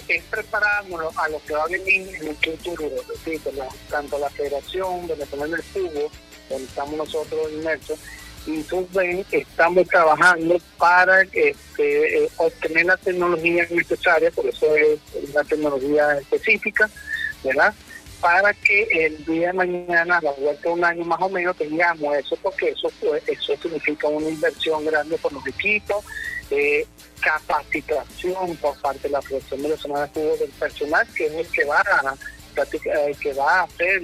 es 0.07 0.23
prepararnos 0.25 1.15
a 1.17 1.29
lo 1.29 1.43
que 1.43 1.53
va 1.53 1.63
a 1.63 1.67
venir 1.67 2.15
en 2.15 2.27
el 2.27 2.35
futuro, 2.37 2.89
decir, 3.07 3.41
tanto 3.89 4.17
la 4.17 4.29
Federación 4.29 5.07
donde 5.07 5.25
tenemos 5.25 5.59
el 5.59 5.63
fútbol, 5.63 6.09
donde 6.49 6.65
estamos 6.65 6.97
nosotros 6.97 7.51
inmersos, 7.51 7.99
y 8.47 8.63
ven, 8.93 9.25
estamos 9.31 9.87
trabajando 9.87 10.57
para 10.77 11.23
eh, 11.23 11.55
obtener 12.37 12.85
la 12.85 12.97
tecnología 12.97 13.65
necesaria, 13.71 14.29
por 14.31 14.45
eso 14.45 14.75
es 14.75 14.99
una 15.33 15.43
tecnología 15.43 16.17
específica, 16.19 16.89
¿verdad? 17.43 17.73
Para 18.21 18.53
que 18.53 18.83
el 18.91 19.25
día 19.25 19.47
de 19.47 19.53
mañana, 19.53 20.17
a 20.17 20.21
la 20.21 20.31
vuelta 20.31 20.61
de 20.61 20.69
un 20.69 20.85
año 20.85 21.03
más 21.05 21.21
o 21.21 21.29
menos, 21.29 21.57
tengamos 21.57 22.15
eso, 22.15 22.37
porque 22.41 22.69
eso, 22.69 22.89
eso 23.27 23.61
significa 23.61 24.07
una 24.07 24.29
inversión 24.29 24.85
grande 24.85 25.17
por 25.17 25.33
los 25.33 25.45
equipos, 25.47 26.05
eh, 26.51 26.85
capacitación 27.21 28.55
por 28.57 28.79
parte 28.79 29.03
de 29.03 29.09
la 29.09 29.21
Federación 29.21 29.63
Venezolana 29.63 30.07
de 30.13 30.37
del 30.37 30.49
personal, 30.51 31.07
que 31.15 31.25
es 31.25 31.33
el 31.33 31.47
que 31.47 31.65
va 31.65 31.79
a, 31.79 32.15
eh, 32.61 33.15
que 33.19 33.33
va 33.33 33.61
a 33.61 33.63
hacer 33.63 34.03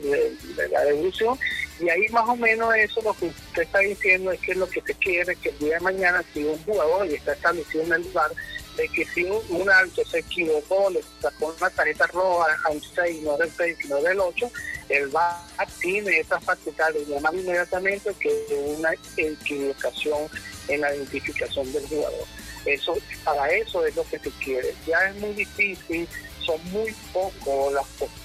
la 0.72 0.90
evolución 0.90 1.38
y 1.82 1.90
ahí 1.90 2.08
más 2.10 2.28
o 2.30 2.36
menos 2.36 2.74
eso 2.76 3.02
lo 3.02 3.14
que 3.14 3.26
usted 3.26 3.64
está 3.64 3.80
diciendo 3.80 4.32
es 4.32 4.40
que 4.40 4.56
lo 4.56 4.70
que 4.70 4.82
se 4.82 4.94
quiere 4.96 5.36
que 5.36 5.50
el 5.50 5.60
día 5.60 5.76
de 5.76 5.80
mañana 5.80 6.24
si 6.34 6.44
un 6.44 6.58
jugador 6.64 7.08
y 7.08 7.16
está 7.16 7.34
establecido 7.34 7.84
en 7.84 7.94
el 7.94 8.04
lugar 8.04 8.32
de 8.78 8.88
que 8.90 9.06
si 9.06 9.24
un, 9.24 9.70
alto 9.70 10.02
se 10.06 10.20
equivocó, 10.20 10.90
le 10.90 11.04
sacó 11.22 11.54
una 11.60 11.70
tarjeta 11.70 12.08
roja 12.08 12.46
a 12.66 12.72
un 12.72 12.82
6, 12.82 13.22
no 13.24 13.38
del 13.38 13.52
6, 13.52 13.78
sino 13.82 14.02
del 14.02 14.20
8, 14.20 14.52
el 14.90 15.08
VAR 15.10 15.36
tiene 15.82 16.20
esa 16.20 16.40
facultad 16.40 16.92
de 16.94 17.06
llamar 17.06 17.36
inmediatamente 17.36 18.14
que 18.20 18.30
una 18.78 18.92
equivocación 19.18 20.30
en 20.68 20.82
la 20.82 20.96
identificación 20.96 21.72
del 21.74 21.86
jugador. 21.88 22.26
Eso, 22.66 22.96
para 23.24 23.50
eso 23.50 23.86
es 23.86 23.96
lo 23.96 24.04
que 24.06 24.20
se 24.20 24.30
quiere. 24.44 24.74
Ya 24.88 25.10
es 25.10 25.16
muy 25.16 25.34
difícil, 25.34 26.08
son 26.46 26.60
muy 26.72 26.94
pocos 27.12 27.74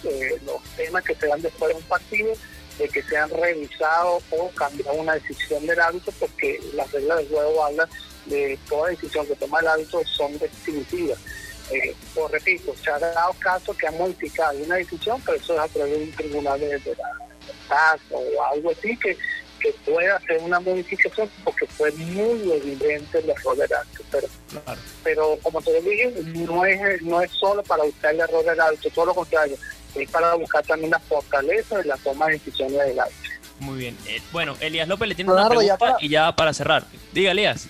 eh, 0.05 0.41
los 0.45 0.63
temas 0.77 1.03
que 1.05 1.15
se 1.15 1.27
dan 1.27 1.43
después 1.43 1.71
de 1.71 1.77
un 1.77 1.89
partido 1.89 2.33
de 2.79 2.89
que 2.89 3.03
sean 3.03 3.31
revisados 3.31 4.23
o 4.31 4.51
cambiar 4.51 4.95
una 4.95 5.15
decisión 5.15 5.67
del 5.67 5.81
hábito, 5.81 6.13
porque 6.19 6.61
las 6.75 6.91
reglas 6.93 7.19
del 7.19 7.29
juego 7.29 7.65
hablan 7.65 7.89
de 8.27 8.59
toda 8.69 8.91
decisión 8.91 9.27
que 9.27 9.37
toma 9.37 9.61
el 9.61 9.69
hábito 9.69 10.03
son 10.05 10.39
definitivas. 10.39 11.19
Eh, 11.71 11.95
por 12.15 12.31
repito, 12.31 12.75
se 12.83 12.91
ha 12.91 12.99
dado 12.99 13.35
caso 13.41 13.77
que 13.77 13.87
han 13.87 13.99
modificado 13.99 14.59
una 14.59 14.77
decisión, 14.77 15.21
pero 15.25 15.37
eso 15.37 15.55
es 15.55 15.61
a 15.61 15.69
través 15.69 15.99
de 15.99 16.05
un 16.05 16.13
tribunal 16.13 16.61
de, 16.61 16.97
la 17.69 17.99
o 18.11 18.43
algo 18.53 18.71
así 18.71 18.97
que, 18.99 19.17
que 19.59 19.73
pueda 19.85 20.17
hacer 20.17 20.41
una 20.43 20.61
modificación 20.61 21.29
porque 21.43 21.67
fue 21.67 21.91
muy 21.93 22.53
evidente 22.53 23.19
el 23.19 23.31
error 23.31 23.57
del 23.57 23.73
hábito. 23.73 24.05
Pero, 24.13 24.29
pero 25.03 25.39
como 25.43 25.61
te 25.63 25.81
dije, 25.81 26.13
no 26.25 26.65
es, 26.65 27.03
no 27.03 27.21
es 27.21 27.31
solo 27.33 27.63
para 27.65 27.83
buscar 27.83 28.15
el 28.15 28.21
error 28.21 28.45
del 28.45 28.61
hábito, 28.61 28.91
todo 28.91 29.07
lo 29.07 29.15
contrario 29.15 29.57
es 30.03 30.11
para 30.11 30.35
buscar 30.35 30.65
también 30.65 30.91
la 30.91 30.99
fortaleza 30.99 31.79
de 31.79 31.85
la 31.85 31.97
toma 31.97 32.27
de 32.27 32.33
decisiones 32.35 32.79
del 32.79 33.01
árbitro. 33.01 33.31
Muy 33.61 33.79
bien. 33.79 33.99
Eh, 34.07 34.21
bueno, 34.33 34.55
Elías 34.61 34.89
López 34.89 35.09
le 35.09 35.15
tiene 35.15 35.33
una 35.33 35.49
pregunta 35.49 35.97
y 36.01 36.09
ya 36.09 36.35
para 36.35 36.53
cerrar. 36.53 36.87
Diga, 37.13 37.33
Elías. 37.33 37.69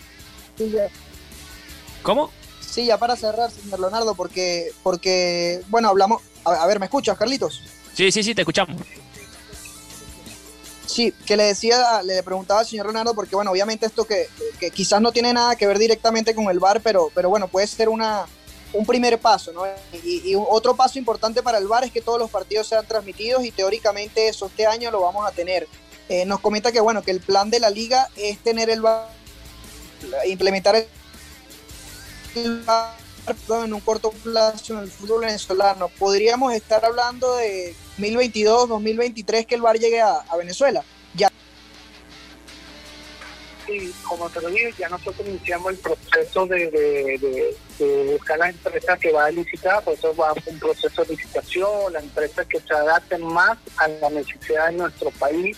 ¿Cómo? 2.03 2.31
Sí, 2.61 2.87
ya 2.87 2.99
para 2.99 3.17
cerrar, 3.17 3.51
señor 3.51 3.81
Leonardo, 3.81 4.15
porque, 4.15 4.73
porque 4.83 5.63
bueno, 5.69 5.89
hablamos... 5.89 6.23
A, 6.45 6.67
ver, 6.67 6.79
¿me 6.79 6.87
escuchas, 6.87 7.17
Carlitos? 7.17 7.63
Sí, 7.95 8.13
sí, 8.13 8.23
sí, 8.23 8.35
te 8.35 8.43
escuchamos. 8.43 8.77
Sí, 10.87 11.13
que 11.27 11.37
le 11.37 11.45
decía, 11.45 12.03
le 12.03 12.23
preguntaba 12.23 12.61
al 12.61 12.67
señor 12.67 12.87
Leonardo, 12.87 13.15
porque 13.15 13.35
bueno, 13.35 13.51
obviamente 13.51 13.87
esto 13.87 14.05
que, 14.05 14.29
que, 14.61 14.71
quizás 14.71 15.01
no 15.01 15.11
tiene 15.11 15.33
nada 15.33 15.57
que 15.57 15.67
ver 15.67 15.79
directamente 15.79 16.35
con 16.35 16.49
el 16.49 16.61
bar, 16.61 16.81
pero, 16.81 17.11
pero 17.15 17.29
bueno, 17.29 17.49
puede 17.49 17.67
ser 17.67 17.89
una, 17.89 18.27
un 18.77 18.87
primer 18.87 19.19
paso, 19.19 19.53
¿no? 19.53 19.63
Y, 20.05 20.35
otro 20.35 20.77
paso 20.77 20.99
importante 20.99 21.43
para 21.43 21.59
el 21.59 21.67
VAR 21.67 21.85
es 21.85 21.93
que 21.93 22.01
todos 22.01 22.19
los 22.19 22.31
partidos 22.31 22.67
sean 22.67 22.87
transmitidos 22.87 23.45
y 23.45 23.51
teóricamente 23.51 24.29
eso 24.29 24.47
este 24.47 24.67
año 24.67 24.91
lo 24.91 25.01
vamos 25.01 25.27
a 25.27 25.33
tener. 25.33 25.67
Eh, 26.09 26.25
nos 26.25 26.41
comenta 26.41 26.71
que 26.71 26.81
bueno, 26.81 27.03
que 27.03 27.11
el 27.11 27.21
plan 27.21 27.51
de 27.51 27.59
la 27.59 27.71
liga 27.71 28.09
es 28.17 28.39
tener 28.39 28.71
el 28.71 28.81
VAR, 28.81 29.09
implementar 30.27 30.77
el 32.35 32.63
VAR 32.65 32.95
en 33.65 33.75
un 33.75 33.81
corto 33.81 34.11
plazo 34.11 34.75
en 34.75 34.81
el 34.81 34.91
fútbol 34.91 35.23
venezolano. 35.23 35.89
Podríamos 35.89 36.53
estar 36.53 36.85
hablando 36.85 37.35
de 37.37 37.75
2022, 37.99 38.69
2023 38.69 39.47
que 39.47 39.55
el 39.55 39.63
VAR 39.63 39.79
llegue 39.79 40.01
a, 40.01 40.19
a 40.19 40.37
Venezuela. 40.37 40.85
Y 43.69 43.91
como 44.03 44.29
te 44.31 44.41
lo 44.41 44.49
dije, 44.49 44.73
ya 44.79 44.89
nosotros 44.89 45.27
iniciamos 45.27 45.73
el 45.73 45.79
proceso 45.79 46.47
de, 46.47 47.55
buscar 48.13 48.39
la 48.39 48.51
empresa 48.51 48.97
que 48.97 49.13
va 49.13 49.27
a 49.27 49.31
licitar, 49.31 49.83
por 49.83 49.95
eso 49.95 50.15
va 50.15 50.31
a 50.31 50.35
un 50.47 50.59
proceso 50.59 51.05
de 51.05 51.15
licitación, 51.15 51.93
la 51.93 52.01
empresa 52.01 52.45
que 52.45 52.61
se 52.61 52.75
adapte 52.75 53.19
más 53.19 53.59
a 53.77 53.89
la 53.89 54.11
necesidad 54.11 54.69
de 54.69 54.77
nuestro 54.77 55.11
país 55.13 55.57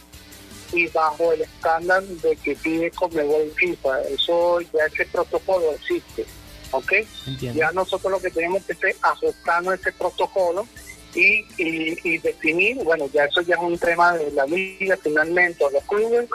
y 0.73 0.87
bajo 0.89 1.33
el 1.33 1.43
estándar 1.43 2.03
de 2.03 2.37
que 2.37 2.55
pide 2.57 2.91
Conmebol 2.91 3.53
FIFA. 3.57 4.03
Eso 4.03 4.61
ya 4.61 4.85
ese 4.87 5.07
protocolo 5.07 5.73
existe, 5.73 6.27
¿ok? 6.71 6.93
Ya 7.41 7.71
nosotros 7.73 8.13
lo 8.13 8.21
que 8.21 8.31
tenemos 8.31 8.65
que 8.65 8.73
hacer 8.73 8.91
es 8.91 8.97
ajustarnos 9.03 9.75
ese 9.75 9.93
protocolo 9.93 10.67
y, 11.15 11.45
y, 11.57 12.19
definir, 12.19 12.77
bueno, 12.85 13.09
ya 13.13 13.25
eso 13.25 13.41
ya 13.41 13.57
es 13.57 13.61
un 13.61 13.79
tema 13.79 14.17
de 14.17 14.31
la 14.33 14.47
liga 14.47 14.97
finalmente, 15.03 15.65
o 15.65 15.71
los 15.71 15.83
clubes, 15.85 16.29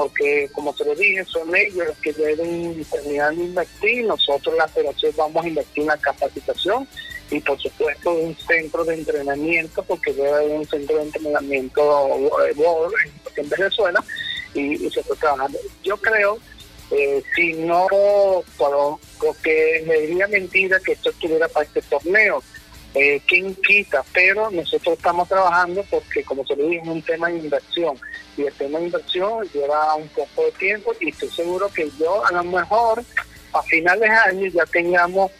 porque 0.00 0.48
como 0.54 0.72
te 0.72 0.82
lo 0.86 0.94
dije, 0.94 1.22
son 1.26 1.54
ellos 1.54 1.88
los 1.88 1.98
que 1.98 2.14
deben 2.14 2.82
terminar 2.86 3.36
de 3.36 3.44
invertir, 3.44 4.06
nosotros 4.06 4.54
la 4.56 4.66
federación 4.66 5.12
vamos 5.14 5.44
a 5.44 5.48
invertir 5.48 5.82
en 5.82 5.88
la 5.88 5.98
capacitación 5.98 6.88
y 7.30 7.38
por 7.40 7.60
supuesto 7.60 8.10
un 8.10 8.34
centro 8.34 8.82
de 8.86 8.94
entrenamiento, 8.94 9.82
porque 9.82 10.14
debe 10.14 10.30
haber 10.30 10.52
un 10.52 10.66
centro 10.66 10.96
de 10.96 11.02
entrenamiento 11.02 12.10
en 13.36 13.48
Venezuela 13.50 14.02
y, 14.54 14.78
se 14.88 15.00
está 15.00 15.14
trabajando. 15.16 15.58
Yo 15.84 15.98
creo, 15.98 16.38
eh, 16.92 17.22
si 17.34 17.52
no, 17.52 17.86
porque 19.20 19.84
me 19.86 20.00
diría 20.00 20.28
mentira 20.28 20.80
que 20.80 20.92
esto 20.92 21.10
estuviera 21.10 21.46
para 21.48 21.66
este 21.66 21.82
torneo, 21.82 22.42
eh, 22.94 23.20
¿quién 23.26 23.54
quita? 23.54 24.02
Pero 24.14 24.50
nosotros 24.50 24.96
estamos 24.96 25.28
trabajando 25.28 25.84
porque, 25.90 26.24
como 26.24 26.46
se 26.46 26.56
lo 26.56 26.64
dije, 26.64 26.80
es 26.80 26.88
un 26.88 27.02
tema 27.02 27.28
de 27.28 27.36
inversión. 27.36 27.98
Y 28.36 28.46
el 28.46 28.54
tema 28.54 28.78
de 28.78 28.86
inversión 28.86 29.48
lleva 29.52 29.94
un 29.96 30.08
poco 30.08 30.44
de 30.44 30.52
tiempo 30.52 30.92
y 31.00 31.10
estoy 31.10 31.28
seguro 31.28 31.68
que 31.68 31.90
yo 31.98 32.24
a 32.24 32.32
lo 32.32 32.44
mejor 32.44 33.02
a 33.52 33.62
finales 33.62 34.08
de 34.08 34.16
año 34.16 34.46
ya 34.48 34.64
tengamos 34.66 35.30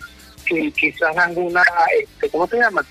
que 0.47 0.71
quizás 0.73 1.17
alguna, 1.17 1.63
este, 2.01 2.29
¿cómo 2.31 2.47
se 2.47 2.59
llama? 2.59 2.85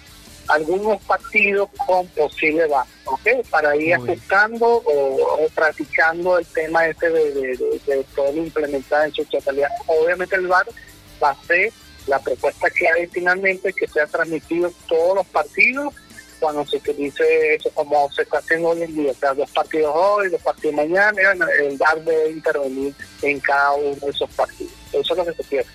Algunos 0.48 1.02
partidos 1.04 1.70
con 1.86 2.08
posible 2.08 2.66
VAR, 2.68 2.86
¿ok? 3.06 3.28
Para 3.50 3.76
ir 3.76 3.94
ajustando 3.94 4.82
o, 4.84 5.48
practicando 5.54 6.40
el 6.40 6.46
tema 6.48 6.88
este 6.88 7.10
de, 7.10 7.34
de, 7.34 7.82
de, 7.86 8.06
todo 8.16 8.34
implementar 8.34 9.06
en 9.06 9.14
su 9.14 9.26
totalidad. 9.26 9.70
Obviamente 9.86 10.36
el 10.36 10.48
VAR 10.48 10.66
va 11.22 11.32
a 11.32 11.44
ser 11.46 11.72
la 12.08 12.18
propuesta 12.20 12.70
que 12.72 12.88
hay 12.88 13.06
finalmente 13.08 13.74
que 13.74 13.88
sea 13.88 14.08
transmitido 14.08 14.72
todos 14.88 15.18
los 15.18 15.28
partidos 15.28 15.94
cuando 16.40 16.66
se 16.66 16.78
utilice 16.78 17.56
eso 17.56 17.70
como 17.72 18.12
se 18.12 18.24
está 18.24 18.40
haciendo 18.40 18.70
hoy 18.70 18.84
en 18.84 18.96
día, 18.96 19.12
o 19.12 19.16
sea, 19.16 19.34
dos 19.34 19.50
partidos 19.52 19.92
hoy, 19.96 20.30
dos 20.30 20.42
partidos 20.42 20.76
mañana, 20.76 21.22
el 21.60 21.78
VAR 21.78 22.04
debe 22.04 22.32
intervenir 22.32 22.94
en 23.22 23.40
cada 23.40 23.74
uno 23.74 23.96
de 23.96 24.10
esos 24.10 24.30
partidos. 24.32 24.74
Eso 24.92 25.14
es 25.14 25.18
lo 25.18 25.26
que 25.26 25.34
se 25.34 25.44
quiere. 25.44 25.66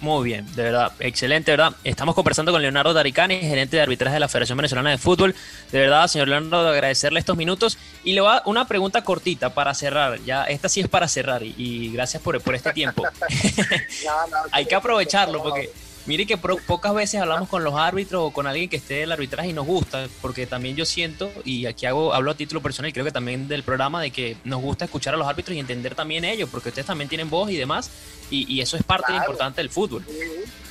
Muy 0.00 0.24
bien, 0.24 0.46
de 0.54 0.62
verdad, 0.62 0.92
excelente, 1.00 1.50
¿verdad? 1.50 1.72
Estamos 1.84 2.14
conversando 2.14 2.52
con 2.52 2.62
Leonardo 2.62 2.92
Daricani, 2.92 3.40
gerente 3.40 3.76
de 3.76 3.82
arbitraje 3.82 4.14
de 4.14 4.20
la 4.20 4.28
Federación 4.28 4.58
Venezolana 4.58 4.90
de 4.90 4.98
Fútbol. 4.98 5.34
De 5.72 5.80
verdad, 5.80 6.06
señor 6.08 6.28
Leonardo, 6.28 6.68
agradecerle 6.68 7.20
estos 7.20 7.36
minutos. 7.36 7.78
Y 8.04 8.12
le 8.12 8.20
voy 8.20 8.30
a 8.30 8.42
una 8.44 8.68
pregunta 8.68 9.02
cortita 9.02 9.54
para 9.54 9.74
cerrar. 9.74 10.20
Ya, 10.24 10.44
esta 10.44 10.68
sí 10.68 10.80
es 10.80 10.88
para 10.88 11.08
cerrar 11.08 11.42
y, 11.42 11.90
gracias 11.92 12.22
por, 12.22 12.40
por 12.40 12.54
este 12.54 12.72
tiempo. 12.72 13.02
Hay 14.52 14.66
que 14.66 14.74
aprovecharlo 14.74 15.42
porque 15.42 15.70
Mire 16.06 16.24
que 16.24 16.36
pocas 16.36 16.94
veces 16.94 17.20
hablamos 17.20 17.48
con 17.48 17.64
los 17.64 17.74
árbitros 17.74 18.22
o 18.22 18.30
con 18.30 18.46
alguien 18.46 18.68
que 18.68 18.76
esté 18.76 18.94
del 18.94 19.10
arbitraje 19.10 19.48
y 19.48 19.52
nos 19.52 19.66
gusta, 19.66 20.06
porque 20.22 20.46
también 20.46 20.76
yo 20.76 20.84
siento, 20.84 21.32
y 21.44 21.66
aquí 21.66 21.84
hago, 21.84 22.14
hablo 22.14 22.30
a 22.30 22.34
título 22.34 22.62
personal 22.62 22.90
y 22.90 22.92
creo 22.92 23.04
que 23.04 23.10
también 23.10 23.48
del 23.48 23.64
programa, 23.64 24.00
de 24.00 24.12
que 24.12 24.36
nos 24.44 24.62
gusta 24.62 24.84
escuchar 24.84 25.14
a 25.14 25.16
los 25.16 25.26
árbitros 25.26 25.56
y 25.56 25.58
entender 25.58 25.96
también 25.96 26.24
ellos, 26.24 26.48
porque 26.48 26.68
ustedes 26.68 26.86
también 26.86 27.08
tienen 27.08 27.28
voz 27.28 27.50
y 27.50 27.56
demás, 27.56 27.90
y, 28.30 28.60
eso 28.60 28.76
es 28.76 28.84
parte 28.84 29.14
importante 29.14 29.60
del 29.60 29.68
fútbol. 29.68 30.04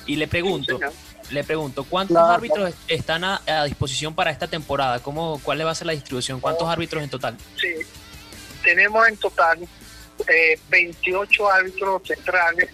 Y 0.05 0.15
le 0.15 0.27
pregunto, 0.27 0.79
le 1.29 1.43
pregunto, 1.43 1.83
¿cuántos 1.83 2.17
árbitros 2.17 2.73
están 2.87 3.25
a, 3.25 3.63
disposición 3.65 4.15
para 4.15 4.31
esta 4.31 4.47
temporada? 4.47 4.99
¿Cómo, 4.99 5.41
¿Cuál 5.43 5.57
le 5.57 5.65
va 5.65 5.71
a 5.71 5.75
ser 5.75 5.87
la 5.87 5.93
distribución? 5.93 6.39
¿Cuántos 6.39 6.69
árbitros 6.69 7.03
en 7.03 7.09
total? 7.09 7.37
Sí, 7.59 7.73
tenemos 8.63 9.05
en 9.05 9.17
total 9.17 9.59
28 10.69 11.43
eh, 11.43 11.53
árbitros 11.53 12.01
centrales 12.07 12.69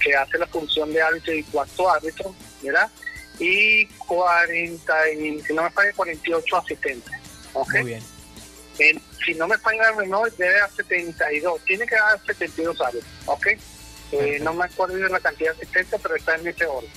que 0.00 0.14
hacen 0.14 0.40
la 0.40 0.46
función 0.46 0.92
de 0.92 1.02
árbitro 1.02 1.34
y 1.34 1.42
cuarto 1.44 1.90
árbitro, 1.90 2.34
¿verdad? 2.62 2.90
Y 3.38 3.86
40, 3.86 5.10
y, 5.12 5.40
si 5.42 5.52
no 5.54 5.62
me 5.62 5.70
falla, 5.70 5.92
48 5.94 6.56
asistentes. 6.56 7.12
¿okay? 7.52 7.82
Muy 7.82 7.90
bien. 7.90 9.02
si 9.24 9.34
no 9.34 9.46
me 9.46 9.58
falla 9.58 9.92
menor, 9.92 10.32
debe 10.36 10.58
haber 10.60 10.74
72, 10.74 11.64
tiene 11.64 11.86
que 11.86 11.96
haber 11.96 12.20
72 12.26 12.80
árbitros, 12.80 13.12
¿ok? 13.26 13.46
Eh, 14.12 14.38
no 14.40 14.54
me 14.54 14.64
acuerdo 14.64 14.96
de 14.96 15.08
la 15.08 15.20
cantidad 15.20 15.52
de 15.52 15.58
asistentes, 15.58 16.00
pero 16.02 16.16
está 16.16 16.36
en 16.36 16.48
ese 16.48 16.66
orden. 16.66 16.90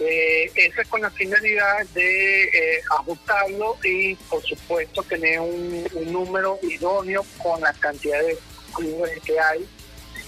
Eh, 0.00 0.50
eso 0.54 0.80
es 0.80 0.88
con 0.88 1.02
la 1.02 1.10
finalidad 1.10 1.86
de 1.94 2.44
eh, 2.44 2.82
ajustarlo 2.90 3.76
y, 3.84 4.14
por 4.14 4.42
supuesto, 4.42 5.02
tener 5.02 5.40
un, 5.40 5.86
un 5.92 6.12
número 6.12 6.58
idóneo 6.62 7.24
con 7.42 7.60
la 7.60 7.72
cantidad 7.74 8.18
de 8.18 8.38
clubes 8.72 9.20
que 9.22 9.38
hay 9.38 9.68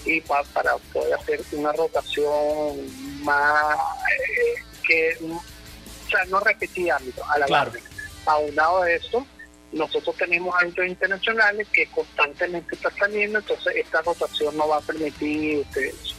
y 0.05 0.21
para 0.21 0.43
poder 0.91 1.13
hacer 1.13 1.41
una 1.53 1.71
rotación 1.71 3.23
más 3.23 3.77
eh, 3.77 4.61
que 4.85 5.17
o 5.23 6.09
sea 6.09 6.25
no 6.25 6.39
repetida 6.39 6.99
a 7.29 7.39
la 7.39 7.45
claro. 7.45 7.71
aunado 8.25 8.83
de 8.83 8.95
esto 8.95 9.25
nosotros 9.71 10.15
tenemos 10.17 10.53
árbitros 10.55 10.87
internacionales 10.87 11.67
que 11.71 11.87
constantemente 11.87 12.75
están 12.75 12.95
saliendo 12.95 13.39
entonces 13.39 13.75
esta 13.77 14.01
rotación 14.01 14.55
no 14.57 14.67
va 14.67 14.77
a 14.77 14.81
permitir 14.81 15.65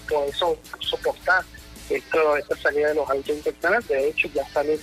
por 0.08 0.26
eso 0.28 0.58
soportar 0.80 1.44
esto, 1.90 2.36
esta 2.36 2.56
salida 2.56 2.88
de 2.88 2.94
los 2.94 3.08
árbitros 3.08 3.36
internacionales 3.38 3.88
de 3.88 4.08
hecho 4.08 4.28
ya 4.34 4.48
salen 4.48 4.80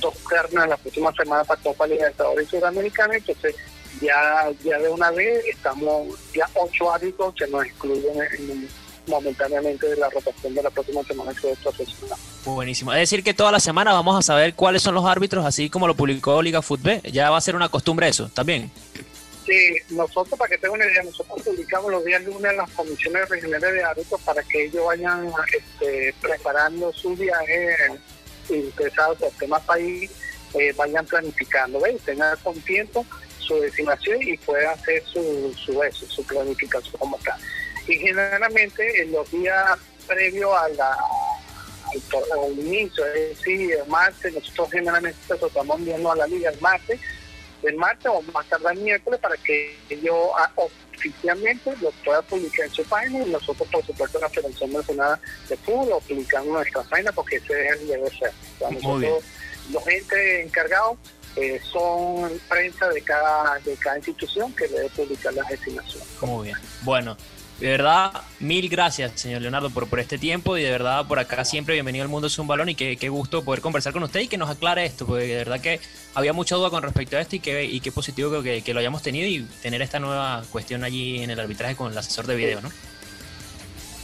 dos 0.00 0.14
ternas 0.28 0.68
la 0.68 0.76
próxima 0.76 1.12
semana 1.12 1.44
para 1.44 1.60
Copa 1.60 1.86
Libertadores 1.86 2.46
y 2.46 2.50
Sudamericana 2.50 3.16
entonces 3.16 3.54
ya, 4.00 4.50
ya 4.64 4.78
de 4.78 4.88
una 4.88 5.10
vez 5.10 5.44
estamos 5.46 6.06
ya 6.34 6.48
ocho 6.54 6.92
árbitros 6.92 7.34
que 7.34 7.46
nos 7.48 7.64
excluyen 7.64 8.68
momentáneamente 9.06 9.88
de 9.88 9.96
la 9.96 10.10
rotación 10.10 10.54
de 10.54 10.62
la 10.62 10.70
próxima 10.70 11.02
semana 11.02 11.32
que 11.40 11.50
es 11.50 11.58
profesional. 11.58 12.18
Buenísimo. 12.44 12.92
Es 12.92 13.00
decir, 13.00 13.24
que 13.24 13.34
toda 13.34 13.50
la 13.50 13.60
semana 13.60 13.92
vamos 13.92 14.18
a 14.18 14.22
saber 14.22 14.54
cuáles 14.54 14.82
son 14.82 14.94
los 14.94 15.06
árbitros, 15.06 15.44
así 15.44 15.70
como 15.70 15.86
lo 15.86 15.94
publicó 15.94 16.42
Liga 16.42 16.62
Fútbol. 16.62 17.00
Ya 17.02 17.30
va 17.30 17.38
a 17.38 17.40
ser 17.40 17.56
una 17.56 17.68
costumbre 17.68 18.08
eso 18.08 18.30
también. 18.34 18.70
Sí, 19.46 19.76
nosotros, 19.90 20.38
para 20.38 20.50
que 20.50 20.58
tengan 20.58 20.80
una 20.80 20.90
idea, 20.90 21.02
nosotros 21.02 21.40
publicamos 21.42 21.90
los 21.90 22.04
días 22.04 22.22
lunes 22.22 22.54
las 22.54 22.70
comisiones 22.70 23.28
regionales 23.30 23.72
de 23.72 23.82
árbitros 23.82 24.20
para 24.20 24.42
que 24.42 24.66
ellos 24.66 24.84
vayan 24.84 25.32
este, 25.56 26.14
preparando 26.20 26.92
su 26.92 27.16
viaje 27.16 27.76
interesados 28.50 29.18
por 29.18 29.30
temas 29.32 29.62
país, 29.62 30.10
eh, 30.54 30.72
vayan 30.76 31.04
planificando, 31.06 31.80
¿ves? 31.80 32.00
Tengan 32.02 32.36
con 32.42 32.58
tiempo 32.60 33.06
su 33.48 33.60
designación 33.60 34.18
y 34.22 34.36
puede 34.38 34.66
hacer 34.66 35.02
su, 35.04 35.54
su, 35.64 35.82
eso, 35.82 36.06
su 36.06 36.22
planificación 36.24 36.94
como 36.98 37.18
tal. 37.18 37.40
Y 37.88 37.96
generalmente 37.96 39.02
en 39.02 39.12
los 39.12 39.30
días 39.30 39.78
previos 40.06 40.52
a 40.54 40.68
la, 40.68 40.96
al, 42.44 42.58
inicio, 42.58 43.06
es 43.06 43.38
decir, 43.38 43.72
el 43.72 43.86
martes, 43.88 44.34
nosotros 44.34 44.70
generalmente 44.70 45.18
estamos 45.34 45.84
viendo 45.84 46.12
a 46.12 46.16
la 46.16 46.26
liga 46.26 46.50
el 46.50 46.60
martes, 46.60 47.00
el 47.62 47.76
martes 47.76 48.06
o 48.06 48.20
más 48.32 48.46
tarde 48.46 48.66
el 48.72 48.80
miércoles 48.80 49.18
para 49.20 49.36
que 49.38 49.76
yo 50.02 50.36
ah, 50.38 50.50
oficialmente 50.94 51.74
lo 51.80 51.90
pueda 52.04 52.22
publicar 52.22 52.66
en 52.66 52.72
su 52.72 52.84
página 52.84 53.24
y 53.24 53.30
nosotros 53.30 53.68
por 53.68 53.84
supuesto 53.84 54.18
en 54.18 54.22
la 54.22 54.28
Federación 54.28 54.72
Nacional 54.72 55.20
de 55.48 55.56
Fútbol 55.56 55.88
lo 55.88 56.00
publicamos 56.00 56.46
en 56.46 56.52
nuestra 56.52 56.82
página 56.84 57.12
porque 57.12 57.36
ese 57.36 57.68
es 57.68 57.80
el 57.80 57.88
debe 57.88 58.10
ser. 58.10 58.32
nosotros, 58.60 59.24
los 59.72 59.86
entes 59.88 60.46
encargados 60.46 60.98
eh, 61.40 61.60
son 61.70 62.30
prensa 62.48 62.88
de 62.88 63.00
cada, 63.02 63.58
de 63.60 63.76
cada 63.76 63.96
institución 63.96 64.52
que 64.54 64.66
debe 64.66 64.88
publicar 64.90 65.32
la 65.34 65.44
designación. 65.44 66.02
Muy 66.22 66.48
bien. 66.48 66.58
Bueno, 66.82 67.16
de 67.60 67.68
verdad, 67.68 68.12
mil 68.40 68.68
gracias, 68.68 69.20
señor 69.20 69.42
Leonardo, 69.42 69.70
por, 69.70 69.88
por 69.88 70.00
este 70.00 70.18
tiempo 70.18 70.56
y 70.56 70.62
de 70.62 70.70
verdad 70.70 71.06
por 71.06 71.18
acá 71.18 71.44
siempre 71.44 71.74
bienvenido 71.74 72.02
al 72.02 72.08
mundo 72.08 72.26
es 72.26 72.38
un 72.38 72.46
balón 72.46 72.68
y 72.68 72.74
qué, 72.74 72.96
qué 72.96 73.08
gusto 73.08 73.44
poder 73.44 73.60
conversar 73.60 73.92
con 73.92 74.02
usted 74.02 74.20
y 74.20 74.28
que 74.28 74.36
nos 74.36 74.50
aclare 74.50 74.84
esto, 74.84 75.06
porque 75.06 75.26
de 75.26 75.36
verdad 75.36 75.60
que 75.60 75.80
había 76.14 76.32
mucha 76.32 76.56
duda 76.56 76.70
con 76.70 76.82
respecto 76.82 77.16
a 77.16 77.20
esto 77.20 77.36
y 77.36 77.40
qué 77.40 77.64
y 77.64 77.80
qué 77.80 77.92
positivo 77.92 78.42
que, 78.42 78.62
que, 78.62 78.74
lo 78.74 78.80
hayamos 78.80 79.02
tenido 79.02 79.28
y 79.28 79.42
tener 79.62 79.82
esta 79.82 80.00
nueva 80.00 80.42
cuestión 80.50 80.82
allí 80.82 81.22
en 81.22 81.30
el 81.30 81.38
arbitraje 81.38 81.76
con 81.76 81.92
el 81.92 81.98
asesor 81.98 82.26
de 82.26 82.36
video, 82.36 82.60
¿no? 82.60 82.70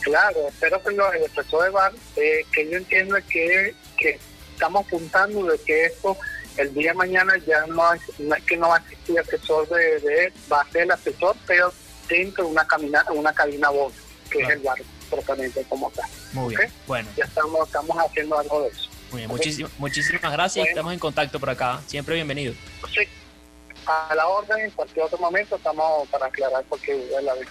Claro, 0.02 0.48
espero 0.48 0.82
que 0.82 0.90
lo, 0.92 1.12
el 1.12 1.24
asesor 1.24 1.64
de 1.64 1.70
VAR, 1.70 1.92
eh, 2.16 2.44
que 2.52 2.70
yo 2.70 2.76
entiendo 2.76 3.16
que, 3.28 3.74
que 3.96 4.18
estamos 4.52 4.86
apuntando 4.86 5.44
de 5.46 5.58
que 5.58 5.86
esto 5.86 6.16
el 6.56 6.74
día 6.74 6.92
de 6.92 6.98
mañana 6.98 7.34
ya 7.46 7.66
no, 7.66 7.92
es 7.92 8.02
que 8.46 8.56
no 8.56 8.68
va 8.68 8.76
a 8.76 8.78
existir 8.80 9.18
asesor 9.18 9.68
de, 9.68 10.00
de, 10.00 10.32
va 10.50 10.60
a 10.60 10.70
ser 10.70 10.82
el 10.82 10.90
asesor, 10.90 11.36
pero 11.46 11.72
dentro 12.08 12.44
de 12.44 12.50
una, 12.50 12.66
camina, 12.66 13.04
una 13.12 13.32
cabina 13.32 13.70
voz, 13.70 13.92
que 14.30 14.40
es 14.40 14.48
el 14.50 14.60
barco 14.60 14.84
propiamente 15.10 15.64
como 15.68 15.90
tal. 15.90 16.08
Muy 16.32 16.56
bien, 16.56 16.72
bueno. 16.86 17.08
Ya 17.16 17.24
estamos, 17.24 17.66
estamos 17.66 17.96
haciendo 17.98 18.38
algo 18.38 18.62
de 18.62 18.68
eso. 18.68 18.88
Muy 19.10 19.26
bien, 19.26 19.68
muchísimas 19.78 20.32
gracias 20.32 20.66
estamos 20.68 20.92
en 20.92 20.98
contacto 20.98 21.38
por 21.38 21.50
acá. 21.50 21.80
Siempre 21.86 22.16
bienvenido. 22.16 22.54
Sí, 22.92 23.06
a 23.86 24.14
la 24.14 24.26
orden, 24.26 24.64
en 24.64 24.70
cualquier 24.70 25.04
otro 25.04 25.18
momento 25.18 25.56
estamos 25.56 26.08
para 26.08 26.26
aclarar 26.26 26.64
qué 26.82 27.04
es 27.04 27.22
la 27.22 27.34
vez 27.34 27.48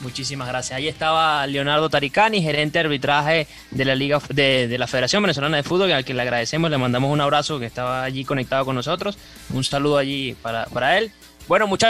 muchísimas 0.00 0.48
gracias. 0.48 0.76
Ahí 0.76 0.88
estaba 0.88 1.46
Leonardo 1.46 1.88
Taricani, 1.90 2.42
gerente 2.42 2.78
de 2.78 2.84
arbitraje 2.84 3.46
de 3.70 3.84
la 3.84 3.94
Liga 3.94 4.20
de, 4.28 4.68
de, 4.68 4.78
la 4.78 4.86
Federación 4.86 5.22
Venezolana 5.22 5.56
de 5.56 5.62
Fútbol, 5.62 5.92
al 5.92 6.04
que 6.04 6.14
le 6.14 6.22
agradecemos, 6.22 6.70
le 6.70 6.78
mandamos 6.78 7.12
un 7.12 7.20
abrazo 7.20 7.58
que 7.58 7.66
estaba 7.66 8.02
allí 8.02 8.24
conectado 8.24 8.64
con 8.64 8.74
nosotros. 8.74 9.18
Un 9.52 9.64
saludo 9.64 9.98
allí 9.98 10.36
para, 10.42 10.66
para 10.66 10.98
él. 10.98 11.10
Bueno, 11.48 11.66
muchachos. 11.66 11.86